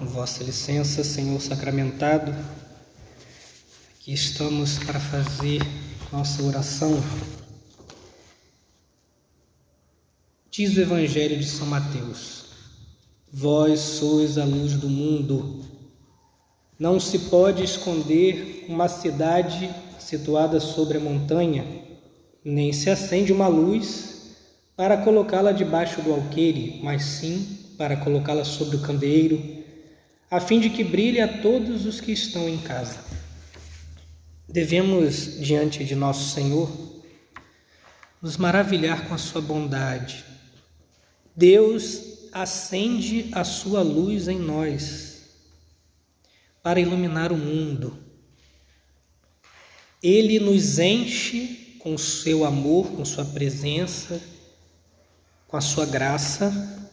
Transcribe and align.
Vossa 0.00 0.44
licença, 0.44 1.02
Senhor 1.02 1.40
sacramentado, 1.40 2.30
aqui 3.94 4.12
estamos 4.12 4.78
para 4.78 5.00
fazer 5.00 5.62
nossa 6.12 6.42
oração. 6.42 7.02
Diz 10.50 10.76
o 10.76 10.80
Evangelho 10.80 11.38
de 11.38 11.46
São 11.46 11.66
Mateus: 11.66 12.44
Vós 13.32 13.80
sois 13.80 14.36
a 14.36 14.44
luz 14.44 14.74
do 14.74 14.90
mundo. 14.90 15.64
Não 16.78 17.00
se 17.00 17.18
pode 17.30 17.64
esconder 17.64 18.66
uma 18.68 18.88
cidade 18.88 19.74
situada 19.98 20.60
sobre 20.60 20.98
a 20.98 21.00
montanha, 21.00 21.64
nem 22.44 22.70
se 22.70 22.90
acende 22.90 23.32
uma 23.32 23.48
luz 23.48 24.36
para 24.76 24.98
colocá-la 24.98 25.52
debaixo 25.52 26.02
do 26.02 26.12
alqueire, 26.12 26.80
mas 26.82 27.02
sim 27.02 27.72
para 27.78 27.96
colocá-la 27.96 28.44
sobre 28.44 28.76
o 28.76 28.80
candeeiro 28.80 29.55
a 30.30 30.40
fim 30.40 30.58
de 30.58 30.70
que 30.70 30.82
brilhe 30.82 31.20
a 31.20 31.40
todos 31.40 31.86
os 31.86 32.00
que 32.00 32.12
estão 32.12 32.48
em 32.48 32.58
casa. 32.58 32.98
Devemos, 34.48 35.40
diante 35.40 35.84
de 35.84 35.94
nosso 35.94 36.34
Senhor, 36.34 36.70
nos 38.20 38.36
maravilhar 38.36 39.06
com 39.06 39.14
a 39.14 39.18
sua 39.18 39.40
bondade. 39.40 40.24
Deus 41.34 42.28
acende 42.32 43.28
a 43.32 43.44
sua 43.44 43.82
luz 43.82 44.26
em 44.26 44.38
nós 44.38 45.22
para 46.62 46.80
iluminar 46.80 47.32
o 47.32 47.36
mundo. 47.36 47.96
Ele 50.02 50.40
nos 50.40 50.78
enche 50.78 51.76
com 51.78 51.96
seu 51.96 52.44
amor, 52.44 52.88
com 52.92 53.04
sua 53.04 53.24
presença, 53.24 54.20
com 55.46 55.56
a 55.56 55.60
sua 55.60 55.86
graça 55.86 56.85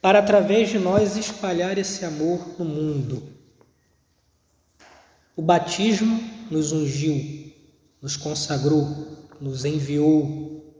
para 0.00 0.20
através 0.20 0.70
de 0.70 0.78
nós 0.78 1.16
espalhar 1.16 1.76
esse 1.78 2.04
amor 2.04 2.56
no 2.58 2.64
mundo. 2.64 3.22
O 5.36 5.42
batismo 5.42 6.20
nos 6.50 6.72
ungiu, 6.72 7.52
nos 8.00 8.16
consagrou, 8.16 8.86
nos 9.40 9.64
enviou. 9.64 10.74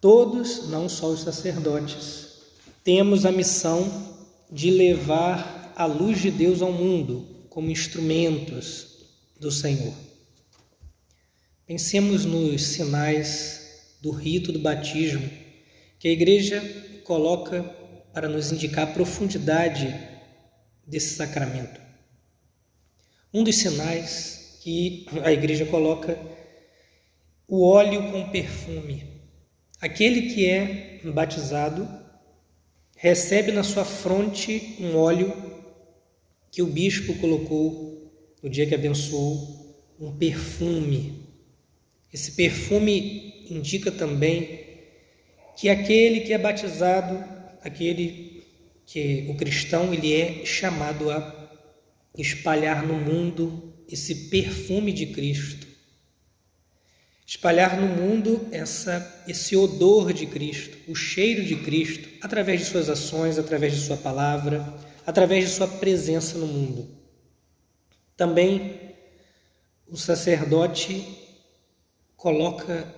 Todos, 0.00 0.68
não 0.68 0.88
só 0.88 1.08
os 1.08 1.20
sacerdotes, 1.20 2.28
temos 2.84 3.26
a 3.26 3.32
missão 3.32 4.14
de 4.50 4.70
levar 4.70 5.72
a 5.76 5.86
luz 5.86 6.20
de 6.20 6.30
Deus 6.30 6.62
ao 6.62 6.72
mundo 6.72 7.26
como 7.50 7.70
instrumentos 7.70 9.04
do 9.38 9.50
Senhor. 9.50 9.92
Pensemos 11.66 12.24
nos 12.24 12.62
sinais 12.62 13.96
do 14.00 14.10
rito 14.10 14.52
do 14.52 14.58
batismo 14.58 15.28
que 15.98 16.08
a 16.08 16.12
igreja 16.12 16.62
coloca 17.08 17.62
para 18.12 18.28
nos 18.28 18.52
indicar 18.52 18.86
a 18.86 18.92
profundidade 18.92 19.98
desse 20.86 21.14
sacramento. 21.14 21.80
Um 23.32 23.42
dos 23.42 23.56
sinais 23.56 24.58
que 24.62 25.06
a 25.24 25.32
igreja 25.32 25.64
coloca 25.64 26.18
o 27.48 27.66
óleo 27.66 28.12
com 28.12 28.28
perfume. 28.28 29.22
Aquele 29.80 30.34
que 30.34 30.46
é 30.46 31.00
batizado 31.14 31.88
recebe 32.94 33.52
na 33.52 33.62
sua 33.62 33.86
fronte 33.86 34.76
um 34.78 34.94
óleo 34.94 35.32
que 36.50 36.60
o 36.60 36.66
bispo 36.66 37.14
colocou 37.14 38.12
no 38.42 38.50
dia 38.50 38.66
que 38.66 38.74
abençoou, 38.74 39.74
um 39.98 40.14
perfume. 40.14 41.26
Esse 42.12 42.32
perfume 42.32 43.46
indica 43.48 43.90
também 43.90 44.67
que 45.58 45.68
aquele 45.68 46.20
que 46.20 46.32
é 46.32 46.38
batizado, 46.38 47.18
aquele 47.60 48.44
que 48.86 49.26
o 49.28 49.34
cristão, 49.34 49.92
ele 49.92 50.14
é 50.14 50.46
chamado 50.46 51.10
a 51.10 51.50
espalhar 52.16 52.86
no 52.86 52.94
mundo 52.94 53.74
esse 53.88 54.28
perfume 54.28 54.92
de 54.92 55.06
Cristo. 55.06 55.66
Espalhar 57.26 57.76
no 57.76 57.88
mundo 57.88 58.46
essa 58.52 59.24
esse 59.26 59.56
odor 59.56 60.12
de 60.12 60.26
Cristo, 60.26 60.78
o 60.86 60.94
cheiro 60.94 61.44
de 61.44 61.56
Cristo, 61.56 62.08
através 62.22 62.60
de 62.60 62.66
suas 62.66 62.88
ações, 62.88 63.36
através 63.36 63.74
de 63.74 63.80
sua 63.80 63.96
palavra, 63.96 64.64
através 65.04 65.48
de 65.48 65.50
sua 65.56 65.66
presença 65.66 66.38
no 66.38 66.46
mundo. 66.46 66.88
Também 68.16 68.78
o 69.88 69.96
sacerdote 69.96 71.04
coloca 72.16 72.94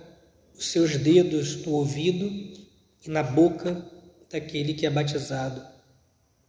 os 0.61 0.67
seus 0.67 0.95
dedos 0.95 1.65
no 1.65 1.71
ouvido 1.71 2.60
e 3.05 3.09
na 3.09 3.23
boca 3.23 3.85
daquele 4.29 4.73
que 4.73 4.85
é 4.85 4.89
batizado, 4.89 5.65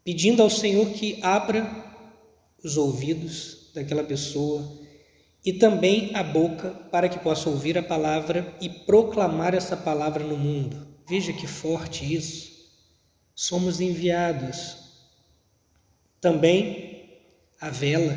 pedindo 0.05 0.43
ao 0.43 0.51
Senhor 0.51 0.91
que 0.91 1.19
abra 1.23 1.69
os 2.63 2.77
ouvidos 2.77 3.71
daquela 3.75 4.05
pessoa 4.05 4.81
e 5.45 5.53
também 5.53 6.11
a 6.15 6.23
boca 6.23 6.71
para 6.91 7.09
que 7.09 7.19
possa 7.19 7.51
ouvir 7.51 7.77
a 7.77 7.83
palavra 7.83 8.55
e 8.61 8.69
proclamar 8.69 9.55
essa 9.55 9.77
palavra 9.77 10.25
no 10.25 10.37
mundo. 10.37 10.87
Veja 11.09 11.33
que 11.33 11.47
forte 11.47 12.15
isso. 12.15 12.53
Somos 13.35 13.81
enviados. 13.81 14.77
Também 16.21 17.11
a 17.61 17.71
vela. 17.71 18.17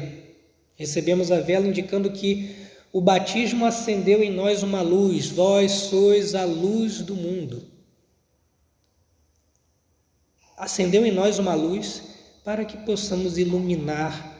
Recebemos 0.75 1.31
a 1.31 1.39
vela 1.39 1.67
indicando 1.67 2.11
que 2.11 2.55
o 2.93 3.01
batismo 3.01 3.65
acendeu 3.65 4.23
em 4.23 4.31
nós 4.31 4.61
uma 4.63 4.81
luz, 4.81 5.27
vós 5.29 5.71
sois 5.71 6.35
a 6.35 6.45
luz 6.45 7.01
do 7.01 7.15
mundo. 7.15 7.74
Acendeu 10.57 11.05
em 11.05 11.11
nós 11.11 11.37
uma 11.39 11.53
luz 11.53 12.03
para 12.43 12.63
que 12.63 12.77
possamos 12.77 13.37
iluminar 13.37 14.33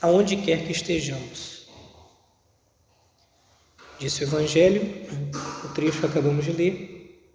aonde 0.00 0.36
quer 0.36 0.64
que 0.64 0.72
estejamos. 0.72 1.66
Disse 3.98 4.22
o 4.22 4.26
Evangelho, 4.26 4.82
o 5.64 5.68
trecho 5.74 6.00
que 6.00 6.06
acabamos 6.06 6.44
de 6.44 6.52
ler. 6.52 7.30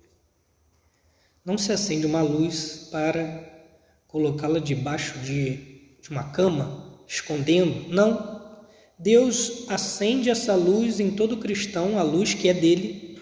Não 1.43 1.57
se 1.57 1.71
acende 1.71 2.05
uma 2.05 2.21
luz 2.21 2.87
para 2.91 3.43
colocá-la 4.07 4.59
debaixo 4.59 5.19
de, 5.19 5.57
de 6.01 6.09
uma 6.09 6.23
cama, 6.31 6.99
escondendo. 7.07 7.89
Não 7.89 8.35
Deus 8.97 9.65
acende 9.67 10.29
essa 10.29 10.55
luz 10.55 10.99
em 10.99 11.11
todo 11.11 11.37
cristão, 11.37 11.99
a 11.99 12.03
luz 12.03 12.33
que 12.33 12.47
é 12.47 12.53
dele, 12.53 13.19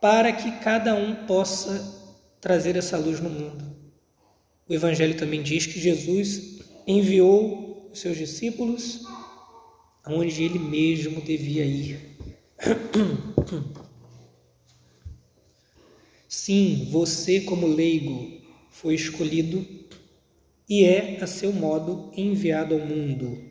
para 0.00 0.30
que 0.32 0.52
cada 0.60 0.94
um 0.94 1.26
possa 1.26 1.97
trazer 2.40 2.76
essa 2.76 2.96
luz 2.96 3.20
no 3.20 3.28
mundo. 3.30 3.64
O 4.68 4.74
Evangelho 4.74 5.16
também 5.16 5.42
diz 5.42 5.66
que 5.66 5.80
Jesus 5.80 6.58
enviou 6.86 7.90
os 7.92 8.00
seus 8.00 8.16
discípulos 8.16 9.02
aonde 10.04 10.42
ele 10.42 10.58
mesmo 10.58 11.20
devia 11.20 11.64
ir. 11.64 12.16
Sim, 16.28 16.88
você, 16.90 17.40
como 17.40 17.66
leigo, 17.66 18.40
foi 18.70 18.94
escolhido 18.94 19.66
e 20.68 20.84
é, 20.84 21.18
a 21.22 21.26
seu 21.26 21.52
modo, 21.52 22.10
enviado 22.14 22.74
ao 22.74 22.80
mundo 22.80 23.48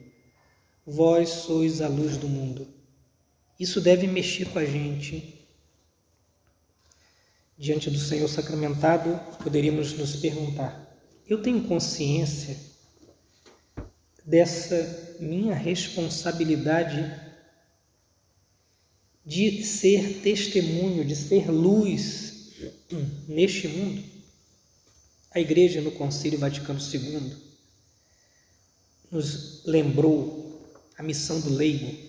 Vós 0.89 1.27
sois 1.27 1.81
a 1.81 1.89
luz 1.89 2.15
do 2.15 2.29
mundo. 2.29 2.65
Isso 3.59 3.81
deve 3.81 4.07
mexer 4.07 4.45
com 4.45 4.57
a 4.57 4.63
gente. 4.63 5.36
Diante 7.57 7.89
do 7.89 7.97
Senhor 7.97 8.27
sacramentado, 8.27 9.19
poderíamos 9.43 9.93
nos 9.93 10.15
perguntar: 10.17 10.95
eu 11.27 11.41
tenho 11.41 11.63
consciência 11.63 12.55
dessa 14.23 15.17
minha 15.19 15.55
responsabilidade 15.55 17.19
de 19.25 19.63
ser 19.63 20.21
testemunho, 20.21 21.03
de 21.03 21.15
ser 21.15 21.49
luz 21.49 22.53
neste 23.27 23.67
mundo? 23.67 24.03
A 25.31 25.39
Igreja, 25.39 25.81
no 25.81 25.91
Concílio 25.91 26.37
Vaticano 26.37 26.79
II, 26.79 27.35
nos 29.09 29.65
lembrou 29.65 30.63
a 30.95 31.01
missão 31.01 31.41
do 31.41 31.49
leigo. 31.49 32.05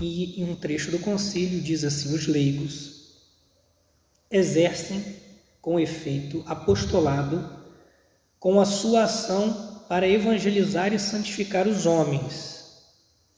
E 0.00 0.40
em 0.40 0.44
um 0.44 0.54
trecho 0.54 0.92
do 0.92 1.00
concílio 1.00 1.60
diz 1.60 1.82
assim: 1.82 2.14
os 2.14 2.28
leigos 2.28 3.01
exercem 4.32 5.04
com 5.60 5.78
efeito 5.78 6.42
apostolado 6.46 7.62
com 8.40 8.60
a 8.60 8.64
sua 8.64 9.04
ação 9.04 9.84
para 9.88 10.08
evangelizar 10.08 10.92
e 10.92 10.98
santificar 10.98 11.68
os 11.68 11.86
homens 11.86 12.52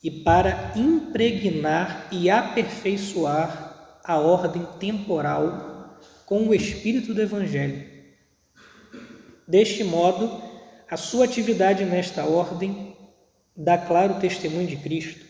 e 0.01 0.09
para 0.09 0.71
impregnar 0.75 2.07
e 2.11 2.29
aperfeiçoar 2.29 3.99
a 4.03 4.17
ordem 4.17 4.65
temporal 4.79 5.99
com 6.25 6.47
o 6.47 6.53
espírito 6.55 7.13
do 7.13 7.21
evangelho. 7.21 7.87
Deste 9.47 9.83
modo, 9.83 10.41
a 10.89 10.97
sua 10.97 11.25
atividade 11.25 11.83
nesta 11.85 12.23
ordem 12.25 12.95
dá 13.55 13.77
claro 13.77 14.19
testemunho 14.19 14.67
de 14.67 14.77
Cristo 14.77 15.25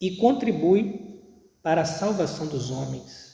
e 0.00 0.16
contribui 0.16 1.20
para 1.62 1.82
a 1.82 1.86
salvação 1.86 2.46
dos 2.46 2.70
homens. 2.70 3.29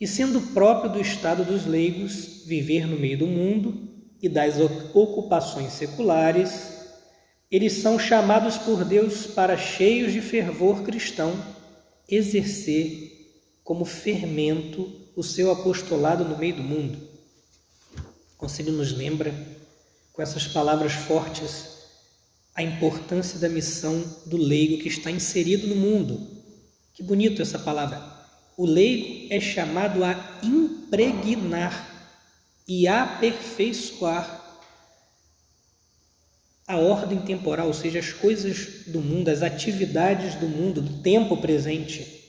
E 0.00 0.06
sendo 0.06 0.40
próprio 0.52 0.92
do 0.92 1.00
estado 1.00 1.44
dos 1.44 1.66
leigos 1.66 2.42
viver 2.44 2.86
no 2.86 2.98
meio 2.98 3.18
do 3.18 3.26
mundo 3.26 3.88
e 4.20 4.28
das 4.28 4.56
ocupações 4.94 5.72
seculares, 5.72 6.72
eles 7.50 7.74
são 7.74 7.98
chamados 7.98 8.56
por 8.56 8.84
Deus 8.84 9.26
para, 9.26 9.58
cheios 9.58 10.12
de 10.12 10.20
fervor 10.20 10.82
cristão, 10.82 11.32
exercer 12.08 13.12
como 13.62 13.84
fermento 13.84 14.90
o 15.14 15.22
seu 15.22 15.50
apostolado 15.50 16.24
no 16.24 16.38
meio 16.38 16.56
do 16.56 16.62
mundo. 16.62 16.98
O 18.34 18.38
Conselho 18.38 18.72
nos 18.72 18.92
lembra, 18.92 19.34
com 20.12 20.22
essas 20.22 20.46
palavras 20.46 20.92
fortes, 20.92 21.72
a 22.54 22.62
importância 22.62 23.38
da 23.38 23.48
missão 23.48 24.02
do 24.26 24.36
leigo 24.36 24.82
que 24.82 24.88
está 24.88 25.10
inserido 25.10 25.66
no 25.66 25.76
mundo. 25.76 26.26
Que 26.94 27.02
bonito 27.02 27.40
essa 27.40 27.58
palavra. 27.58 28.21
O 28.56 28.66
leigo 28.66 29.32
é 29.32 29.40
chamado 29.40 30.04
a 30.04 30.40
impregnar 30.42 31.88
e 32.68 32.86
aperfeiçoar 32.86 34.40
a 36.66 36.76
ordem 36.76 37.20
temporal, 37.20 37.66
ou 37.66 37.74
seja, 37.74 37.98
as 37.98 38.12
coisas 38.12 38.86
do 38.86 39.00
mundo, 39.00 39.28
as 39.28 39.42
atividades 39.42 40.36
do 40.36 40.46
mundo, 40.46 40.80
do 40.80 41.02
tempo 41.02 41.36
presente. 41.36 42.20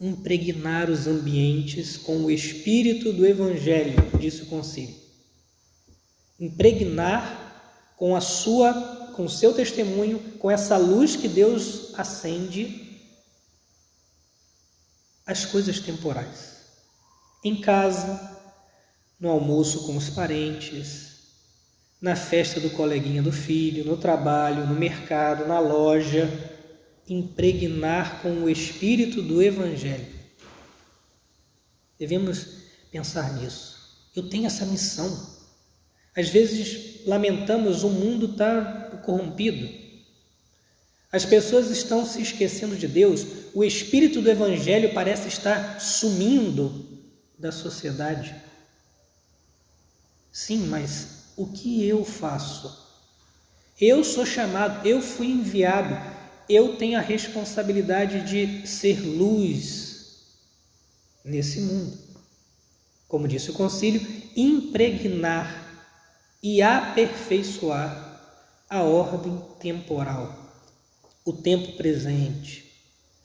Impregnar 0.00 0.90
os 0.90 1.06
ambientes 1.06 1.96
com 1.96 2.24
o 2.24 2.30
espírito 2.30 3.12
do 3.12 3.26
Evangelho, 3.26 3.94
disse 4.18 4.42
o 4.42 4.46
concílio. 4.46 4.96
Impregnar 6.40 7.94
com 7.96 8.16
a 8.16 8.20
sua, 8.20 8.72
com 9.14 9.26
o 9.26 9.30
seu 9.30 9.52
testemunho, 9.52 10.18
com 10.40 10.50
essa 10.50 10.76
luz 10.76 11.14
que 11.14 11.28
Deus 11.28 11.96
acende, 11.96 12.81
as 15.32 15.46
coisas 15.46 15.80
temporais. 15.80 16.52
Em 17.42 17.60
casa, 17.60 18.38
no 19.18 19.30
almoço 19.30 19.86
com 19.86 19.96
os 19.96 20.10
parentes, 20.10 21.12
na 22.00 22.14
festa 22.14 22.60
do 22.60 22.70
coleguinha 22.70 23.22
do 23.22 23.32
filho, 23.32 23.84
no 23.84 23.96
trabalho, 23.96 24.66
no 24.66 24.74
mercado, 24.74 25.46
na 25.46 25.58
loja, 25.58 26.30
impregnar 27.08 28.20
com 28.20 28.44
o 28.44 28.50
espírito 28.50 29.22
do 29.22 29.42
Evangelho. 29.42 30.06
Devemos 31.98 32.46
pensar 32.90 33.32
nisso. 33.34 33.80
Eu 34.14 34.28
tenho 34.28 34.46
essa 34.46 34.66
missão. 34.66 35.30
Às 36.14 36.28
vezes 36.28 37.06
lamentamos 37.06 37.82
o 37.82 37.88
mundo 37.88 38.32
está 38.32 39.00
corrompido. 39.04 39.81
As 41.12 41.26
pessoas 41.26 41.70
estão 41.70 42.06
se 42.06 42.22
esquecendo 42.22 42.74
de 42.74 42.88
Deus. 42.88 43.26
O 43.52 43.62
espírito 43.62 44.22
do 44.22 44.30
Evangelho 44.30 44.94
parece 44.94 45.28
estar 45.28 45.78
sumindo 45.78 46.88
da 47.38 47.52
sociedade. 47.52 48.34
Sim, 50.32 50.66
mas 50.68 51.24
o 51.36 51.46
que 51.46 51.86
eu 51.86 52.02
faço? 52.02 52.80
Eu 53.78 54.02
sou 54.02 54.24
chamado, 54.24 54.86
eu 54.86 55.02
fui 55.02 55.26
enviado, 55.26 55.94
eu 56.48 56.76
tenho 56.76 56.98
a 56.98 57.02
responsabilidade 57.02 58.20
de 58.22 58.66
ser 58.66 59.00
luz 59.00 59.92
nesse 61.24 61.60
mundo. 61.60 61.98
Como 63.06 63.28
disse 63.28 63.50
o 63.50 63.54
concílio, 63.54 64.00
impregnar 64.34 65.84
e 66.42 66.62
aperfeiçoar 66.62 68.20
a 68.68 68.82
ordem 68.82 69.38
temporal, 69.60 70.41
o 71.24 71.32
tempo 71.32 71.72
presente, 71.76 72.64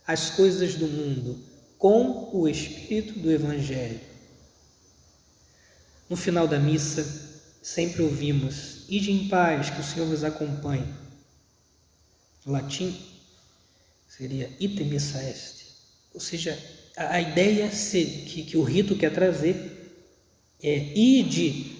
as 0.05 0.29
coisas 0.29 0.75
do 0.75 0.87
mundo, 0.87 1.43
com 1.77 2.29
o 2.33 2.47
espírito 2.47 3.19
do 3.19 3.31
Evangelho. 3.31 3.99
No 6.09 6.15
final 6.15 6.47
da 6.47 6.59
missa, 6.59 7.05
sempre 7.61 8.01
ouvimos: 8.01 8.85
Ide 8.87 9.11
em 9.11 9.27
paz, 9.27 9.69
que 9.69 9.81
o 9.81 9.83
Senhor 9.83 10.07
vos 10.07 10.23
acompanhe. 10.23 10.87
No 12.45 12.53
latim 12.53 12.95
seria 14.07 14.49
ite 14.59 14.83
missa 14.83 15.21
est. 15.21 15.65
Ou 16.13 16.19
seja, 16.21 16.57
a, 16.95 17.19
ideia 17.21 17.69
que, 17.69 18.43
que 18.43 18.57
o 18.57 18.63
rito 18.63 18.95
quer 18.95 19.13
trazer 19.13 19.91
é 20.63 20.77
ide, 20.97 21.75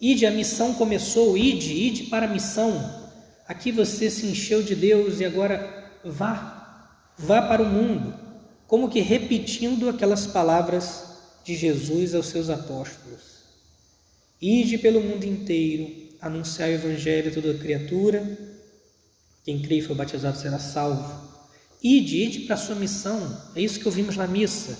ide, 0.00 0.26
a 0.26 0.30
missão 0.30 0.74
começou, 0.74 1.36
ide, 1.36 1.72
ide 1.72 2.04
para 2.04 2.26
a 2.26 2.28
missão. 2.28 3.07
Aqui 3.48 3.72
você 3.72 4.10
se 4.10 4.26
encheu 4.26 4.62
de 4.62 4.74
Deus 4.74 5.20
e 5.20 5.24
agora 5.24 5.90
vá, 6.04 6.92
vá 7.16 7.40
para 7.40 7.62
o 7.62 7.66
mundo, 7.66 8.14
como 8.66 8.90
que 8.90 9.00
repetindo 9.00 9.88
aquelas 9.88 10.26
palavras 10.26 11.16
de 11.42 11.56
Jesus 11.56 12.14
aos 12.14 12.26
seus 12.26 12.50
apóstolos. 12.50 13.38
Ide 14.38 14.76
pelo 14.76 15.00
mundo 15.00 15.24
inteiro, 15.24 16.10
anunciar 16.20 16.68
o 16.68 16.72
Evangelho 16.72 17.30
a 17.30 17.34
toda 17.34 17.54
criatura. 17.54 18.38
Quem 19.42 19.62
crê 19.62 19.78
e 19.78 19.82
foi 19.82 19.96
batizado 19.96 20.36
será 20.36 20.58
salvo. 20.58 21.26
Ide, 21.82 22.16
ide 22.18 22.40
para 22.40 22.54
a 22.54 22.58
sua 22.58 22.74
missão. 22.74 23.34
É 23.56 23.62
isso 23.62 23.80
que 23.80 23.88
ouvimos 23.88 24.14
na 24.14 24.26
missa. 24.26 24.78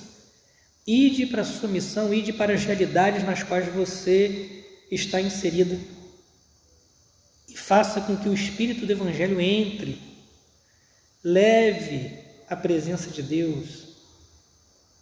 Ide 0.86 1.24
para 1.26 1.40
a 1.40 1.44
sua 1.44 1.70
missão, 1.70 2.12
ide 2.12 2.34
para 2.34 2.52
as 2.52 2.64
realidades 2.64 3.24
nas 3.24 3.42
quais 3.42 3.72
você 3.72 4.64
está 4.90 5.20
inserido. 5.20 5.78
E 7.48 7.56
faça 7.56 8.00
com 8.00 8.16
que 8.16 8.28
o 8.28 8.34
Espírito 8.34 8.84
do 8.84 8.92
Evangelho 8.92 9.40
entre. 9.40 10.00
Leve 11.24 12.18
a 12.48 12.54
presença 12.54 13.10
de 13.10 13.22
Deus. 13.22 13.88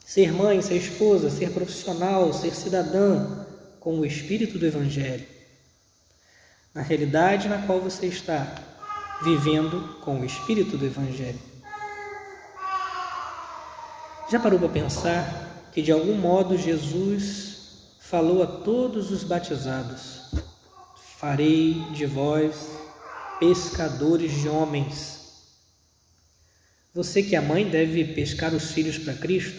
Ser 0.05 0.33
mãe, 0.33 0.63
ser 0.63 0.77
esposa, 0.77 1.29
ser 1.29 1.51
profissional, 1.51 2.33
ser 2.33 2.55
cidadã, 2.55 3.45
com 3.87 4.01
o 4.01 4.05
espírito 4.05 4.59
do 4.59 4.67
Evangelho, 4.67 5.25
na 6.75 6.83
realidade 6.83 7.49
na 7.49 7.65
qual 7.67 7.81
você 7.81 8.07
está 8.07 8.53
vivendo 9.23 10.01
com 10.01 10.19
o 10.19 10.25
espírito 10.25 10.77
do 10.77 10.85
Evangelho. 10.85 11.39
Já 14.29 14.41
parou 14.41 14.59
para 14.59 14.71
pensar 14.71 15.71
que 15.73 15.81
de 15.81 15.93
algum 15.93 16.17
modo 16.17 16.59
Jesus 16.59 17.95
falou 18.01 18.43
a 18.43 18.47
todos 18.49 19.13
os 19.13 19.23
batizados: 19.23 20.16
Farei 21.19 21.83
de 21.95 22.05
vós 22.05 22.55
pescadores 23.41 24.33
de 24.33 24.51
homens. 24.51 25.19
Você 26.93 27.23
que 27.23 27.35
é 27.35 27.41
mãe 27.41 27.67
deve 27.67 28.05
pescar 28.13 28.55
os 28.55 28.73
filhos 28.73 28.99
para 28.99 29.15
Cristo 29.15 29.59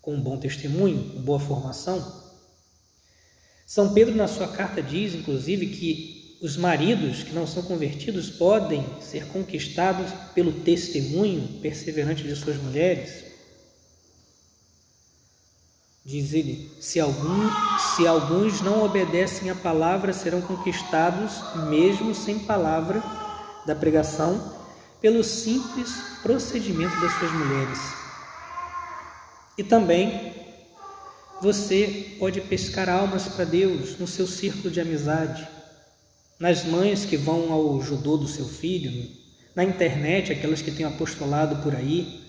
com 0.00 0.14
um 0.14 0.20
bom 0.20 0.38
testemunho, 0.38 1.10
com 1.10 1.20
boa 1.22 1.40
formação. 1.40 2.22
São 3.66 3.92
Pedro, 3.92 4.14
na 4.14 4.28
sua 4.28 4.46
carta, 4.46 4.80
diz, 4.80 5.14
inclusive, 5.14 5.66
que 5.66 6.38
os 6.40 6.56
maridos 6.56 7.24
que 7.24 7.32
não 7.32 7.44
são 7.44 7.64
convertidos 7.64 8.30
podem 8.30 8.86
ser 9.00 9.26
conquistados 9.26 10.12
pelo 10.32 10.60
testemunho 10.60 11.60
perseverante 11.60 12.22
de 12.22 12.36
suas 12.36 12.56
mulheres. 12.56 13.33
Diz 16.04 16.34
ele: 16.34 16.70
se, 16.80 17.00
algum, 17.00 17.50
se 17.78 18.06
alguns 18.06 18.60
não 18.60 18.84
obedecem 18.84 19.48
à 19.48 19.54
palavra, 19.54 20.12
serão 20.12 20.42
conquistados, 20.42 21.32
mesmo 21.70 22.14
sem 22.14 22.38
palavra 22.40 23.02
da 23.66 23.74
pregação, 23.74 24.52
pelo 25.00 25.24
simples 25.24 25.90
procedimento 26.22 27.00
das 27.00 27.12
suas 27.14 27.32
mulheres. 27.32 27.78
E 29.56 29.64
também 29.64 30.34
você 31.40 32.16
pode 32.18 32.40
pescar 32.42 32.88
almas 32.88 33.26
para 33.28 33.44
Deus 33.44 33.98
no 33.98 34.06
seu 34.06 34.26
círculo 34.26 34.70
de 34.70 34.80
amizade, 34.80 35.48
nas 36.38 36.64
mães 36.64 37.06
que 37.06 37.16
vão 37.16 37.50
ao 37.50 37.80
judô 37.80 38.18
do 38.18 38.28
seu 38.28 38.46
filho, 38.46 39.08
na 39.54 39.64
internet, 39.64 40.32
aquelas 40.32 40.60
que 40.60 40.70
têm 40.70 40.84
apostolado 40.84 41.62
por 41.62 41.74
aí, 41.74 42.23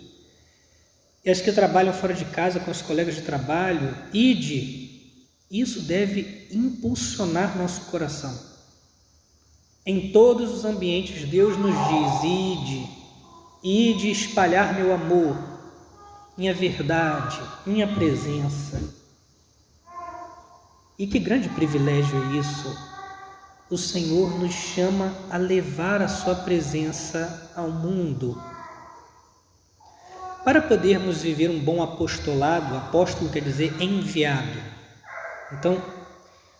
e 1.25 1.31
as 1.31 1.41
que 1.41 1.51
trabalham 1.51 1.91
fora 1.91 2.13
de 2.13 2.23
casa 2.25 2.59
com 2.59 2.69
os 2.69 2.83
colegas 2.83 3.15
de 3.15 3.23
trabalho, 3.23 3.97
ide. 4.13 4.85
Isso 5.49 5.81
deve 5.81 6.47
impulsionar 6.51 7.57
nosso 7.57 7.81
coração. 7.85 8.39
Em 9.83 10.11
todos 10.11 10.53
os 10.53 10.65
ambientes, 10.65 11.27
Deus 11.27 11.57
nos 11.57 11.73
diz: 11.73 12.23
ide, 12.23 12.89
ide 13.63 14.11
espalhar 14.11 14.75
meu 14.75 14.93
amor, 14.93 15.35
minha 16.37 16.53
verdade, 16.53 17.39
minha 17.65 17.87
presença. 17.87 18.79
E 20.97 21.07
que 21.07 21.17
grande 21.17 21.49
privilégio 21.49 22.23
é 22.23 22.37
isso! 22.37 22.95
O 23.67 23.77
Senhor 23.79 24.39
nos 24.39 24.53
chama 24.53 25.11
a 25.29 25.37
levar 25.37 26.01
a 26.03 26.07
Sua 26.07 26.35
presença 26.35 27.51
ao 27.55 27.71
mundo. 27.71 28.39
Para 30.45 30.61
podermos 30.61 31.23
viver 31.23 31.49
um 31.49 31.59
bom 31.59 31.81
apostolado, 31.81 32.77
apóstolo 32.77 33.31
quer 33.31 33.41
dizer 33.41 33.81
enviado. 33.81 34.61
Então, 35.51 35.83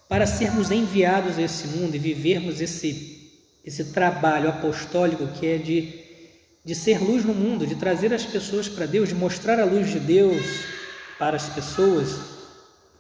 para 0.10 0.26
sermos 0.26 0.72
enviados 0.72 1.38
a 1.38 1.44
esse 1.44 1.68
mundo 1.68 1.96
e 1.96 2.00
vivermos 2.00 2.60
esse, 2.60 3.32
esse 3.64 3.94
trabalho 3.94 4.50
apostólico 4.50 5.28
que 5.28 5.46
é 5.46 5.58
de, 5.60 6.04
de 6.66 6.74
ser 6.74 7.00
luz 7.00 7.24
no 7.24 7.34
mundo, 7.36 7.68
de 7.68 7.76
trazer 7.76 8.12
as 8.12 8.26
pessoas 8.26 8.68
para 8.68 8.88
Deus, 8.88 9.10
de 9.10 9.16
mostrar 9.16 9.60
a 9.60 9.66
luz 9.66 9.92
de 9.92 10.00
Deus, 10.00 10.44
para 11.20 11.36
as 11.36 11.48
pessoas, 11.50 12.20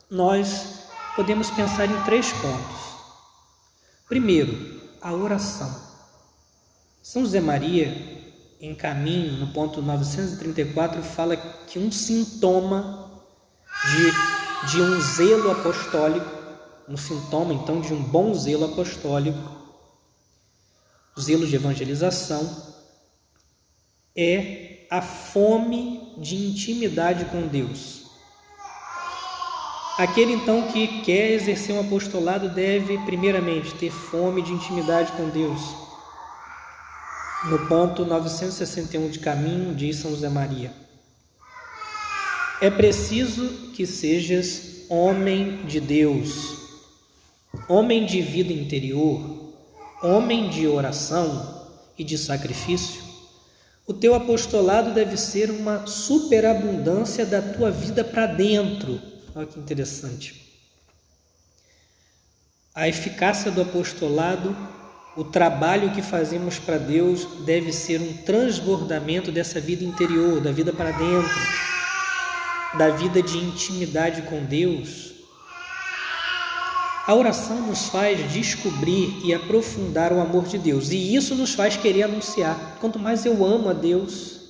nós 0.07 0.85
podemos 1.15 1.49
pensar 1.49 1.89
em 1.89 2.03
três 2.03 2.31
pontos. 2.31 2.81
Primeiro, 4.07 4.81
a 5.01 5.11
oração. 5.13 5.83
São 7.01 7.23
José 7.23 7.41
Maria, 7.41 8.14
em 8.65 8.73
caminho, 8.73 9.33
no 9.33 9.47
ponto 9.47 9.81
934, 9.81 11.03
fala 11.03 11.37
que 11.37 11.77
um 11.77 11.91
sintoma 11.91 13.11
de, 13.91 14.71
de 14.71 14.81
um 14.81 14.99
zelo 14.99 15.51
apostólico, 15.51 16.25
um 16.89 16.97
sintoma 16.97 17.53
então 17.53 17.79
de 17.79 17.93
um 17.93 18.01
bom 18.01 18.33
zelo 18.33 18.65
apostólico, 18.65 19.37
zelo 21.19 21.45
de 21.45 21.55
evangelização, 21.55 22.73
é 24.15 24.87
a 24.89 25.01
fome 25.01 26.15
de 26.17 26.35
intimidade 26.35 27.25
com 27.25 27.47
Deus. 27.47 28.05
Aquele 29.97 30.33
então 30.33 30.67
que 30.71 31.01
quer 31.03 31.31
exercer 31.31 31.73
um 31.73 31.81
apostolado 31.81 32.49
deve, 32.49 32.97
primeiramente, 33.05 33.75
ter 33.75 33.91
fome 33.91 34.41
de 34.41 34.51
intimidade 34.51 35.11
com 35.13 35.29
Deus. 35.29 35.84
No 37.49 37.67
ponto 37.67 38.05
961 38.05 39.09
de 39.09 39.19
caminho, 39.19 39.75
diz 39.75 39.97
São 39.97 40.11
José 40.11 40.29
Maria: 40.29 40.71
É 42.61 42.69
preciso 42.69 43.71
que 43.73 43.85
sejas 43.85 44.85
homem 44.89 45.65
de 45.65 45.79
Deus, 45.79 46.57
homem 47.67 48.05
de 48.05 48.21
vida 48.21 48.53
interior, 48.53 49.53
homem 50.01 50.49
de 50.49 50.67
oração 50.67 51.67
e 51.97 52.03
de 52.03 52.17
sacrifício. 52.17 53.03
O 53.87 53.93
teu 53.93 54.15
apostolado 54.15 54.93
deve 54.93 55.15
ser 55.15 55.51
uma 55.51 55.85
superabundância 55.85 57.25
da 57.25 57.41
tua 57.41 57.69
vida 57.69 58.03
para 58.03 58.25
dentro 58.25 58.99
Olha 59.35 59.47
que 59.47 59.59
interessante. 59.59 60.45
A 62.73 62.87
eficácia 62.87 63.51
do 63.51 63.61
apostolado, 63.61 64.55
o 65.15 65.23
trabalho 65.23 65.91
que 65.91 66.01
fazemos 66.01 66.59
para 66.59 66.77
Deus 66.77 67.25
deve 67.45 67.71
ser 67.71 68.01
um 68.01 68.13
transbordamento 68.17 69.31
dessa 69.31 69.61
vida 69.61 69.83
interior, 69.83 70.41
da 70.41 70.51
vida 70.51 70.73
para 70.73 70.91
dentro, 70.91 71.31
da 72.77 72.89
vida 72.89 73.21
de 73.21 73.37
intimidade 73.37 74.23
com 74.23 74.43
Deus. 74.43 75.13
A 77.07 77.13
oração 77.13 77.67
nos 77.67 77.85
faz 77.85 78.31
descobrir 78.33 79.21
e 79.23 79.33
aprofundar 79.33 80.11
o 80.11 80.19
amor 80.19 80.47
de 80.47 80.57
Deus, 80.57 80.91
e 80.91 81.15
isso 81.15 81.35
nos 81.35 81.53
faz 81.53 81.77
querer 81.77 82.03
anunciar. 82.03 82.77
Quanto 82.81 82.99
mais 82.99 83.25
eu 83.25 83.45
amo 83.45 83.69
a 83.69 83.73
Deus 83.73 84.41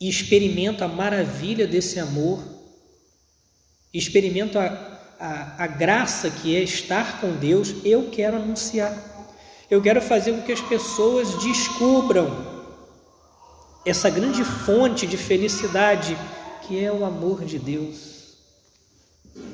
e 0.00 0.08
experimento 0.08 0.82
a 0.82 0.88
maravilha 0.88 1.66
desse 1.66 2.00
amor, 2.00 2.42
experimento 3.94 4.58
a, 4.58 4.64
a, 5.20 5.64
a 5.64 5.66
graça 5.68 6.28
que 6.30 6.56
é 6.56 6.60
estar 6.60 7.20
com 7.20 7.36
Deus, 7.36 7.74
eu 7.84 8.08
quero 8.10 8.36
anunciar. 8.36 9.11
Eu 9.72 9.80
quero 9.80 10.02
fazer 10.02 10.32
com 10.32 10.42
que 10.42 10.52
as 10.52 10.60
pessoas 10.60 11.42
descubram 11.42 12.30
essa 13.86 14.10
grande 14.10 14.44
fonte 14.44 15.06
de 15.06 15.16
felicidade 15.16 16.14
que 16.60 16.84
é 16.84 16.92
o 16.92 17.06
amor 17.06 17.42
de 17.42 17.58
Deus, 17.58 18.36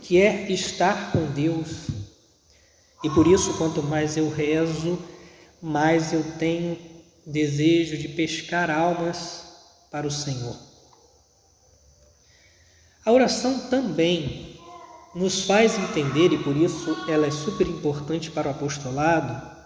que 0.02 0.20
é 0.20 0.50
estar 0.50 1.12
com 1.12 1.24
Deus. 1.26 1.86
E 3.04 3.08
por 3.10 3.28
isso, 3.28 3.56
quanto 3.58 3.80
mais 3.80 4.16
eu 4.16 4.28
rezo, 4.28 4.98
mais 5.62 6.12
eu 6.12 6.24
tenho 6.36 6.76
desejo 7.24 7.96
de 7.96 8.08
pescar 8.08 8.72
almas 8.72 9.44
para 9.88 10.04
o 10.04 10.10
Senhor. 10.10 10.56
A 13.06 13.12
oração 13.12 13.68
também 13.68 14.58
nos 15.14 15.44
faz 15.44 15.78
entender, 15.78 16.32
e 16.32 16.42
por 16.42 16.56
isso 16.56 17.04
ela 17.08 17.24
é 17.24 17.30
super 17.30 17.68
importante 17.68 18.32
para 18.32 18.48
o 18.48 18.50
apostolado, 18.50 19.57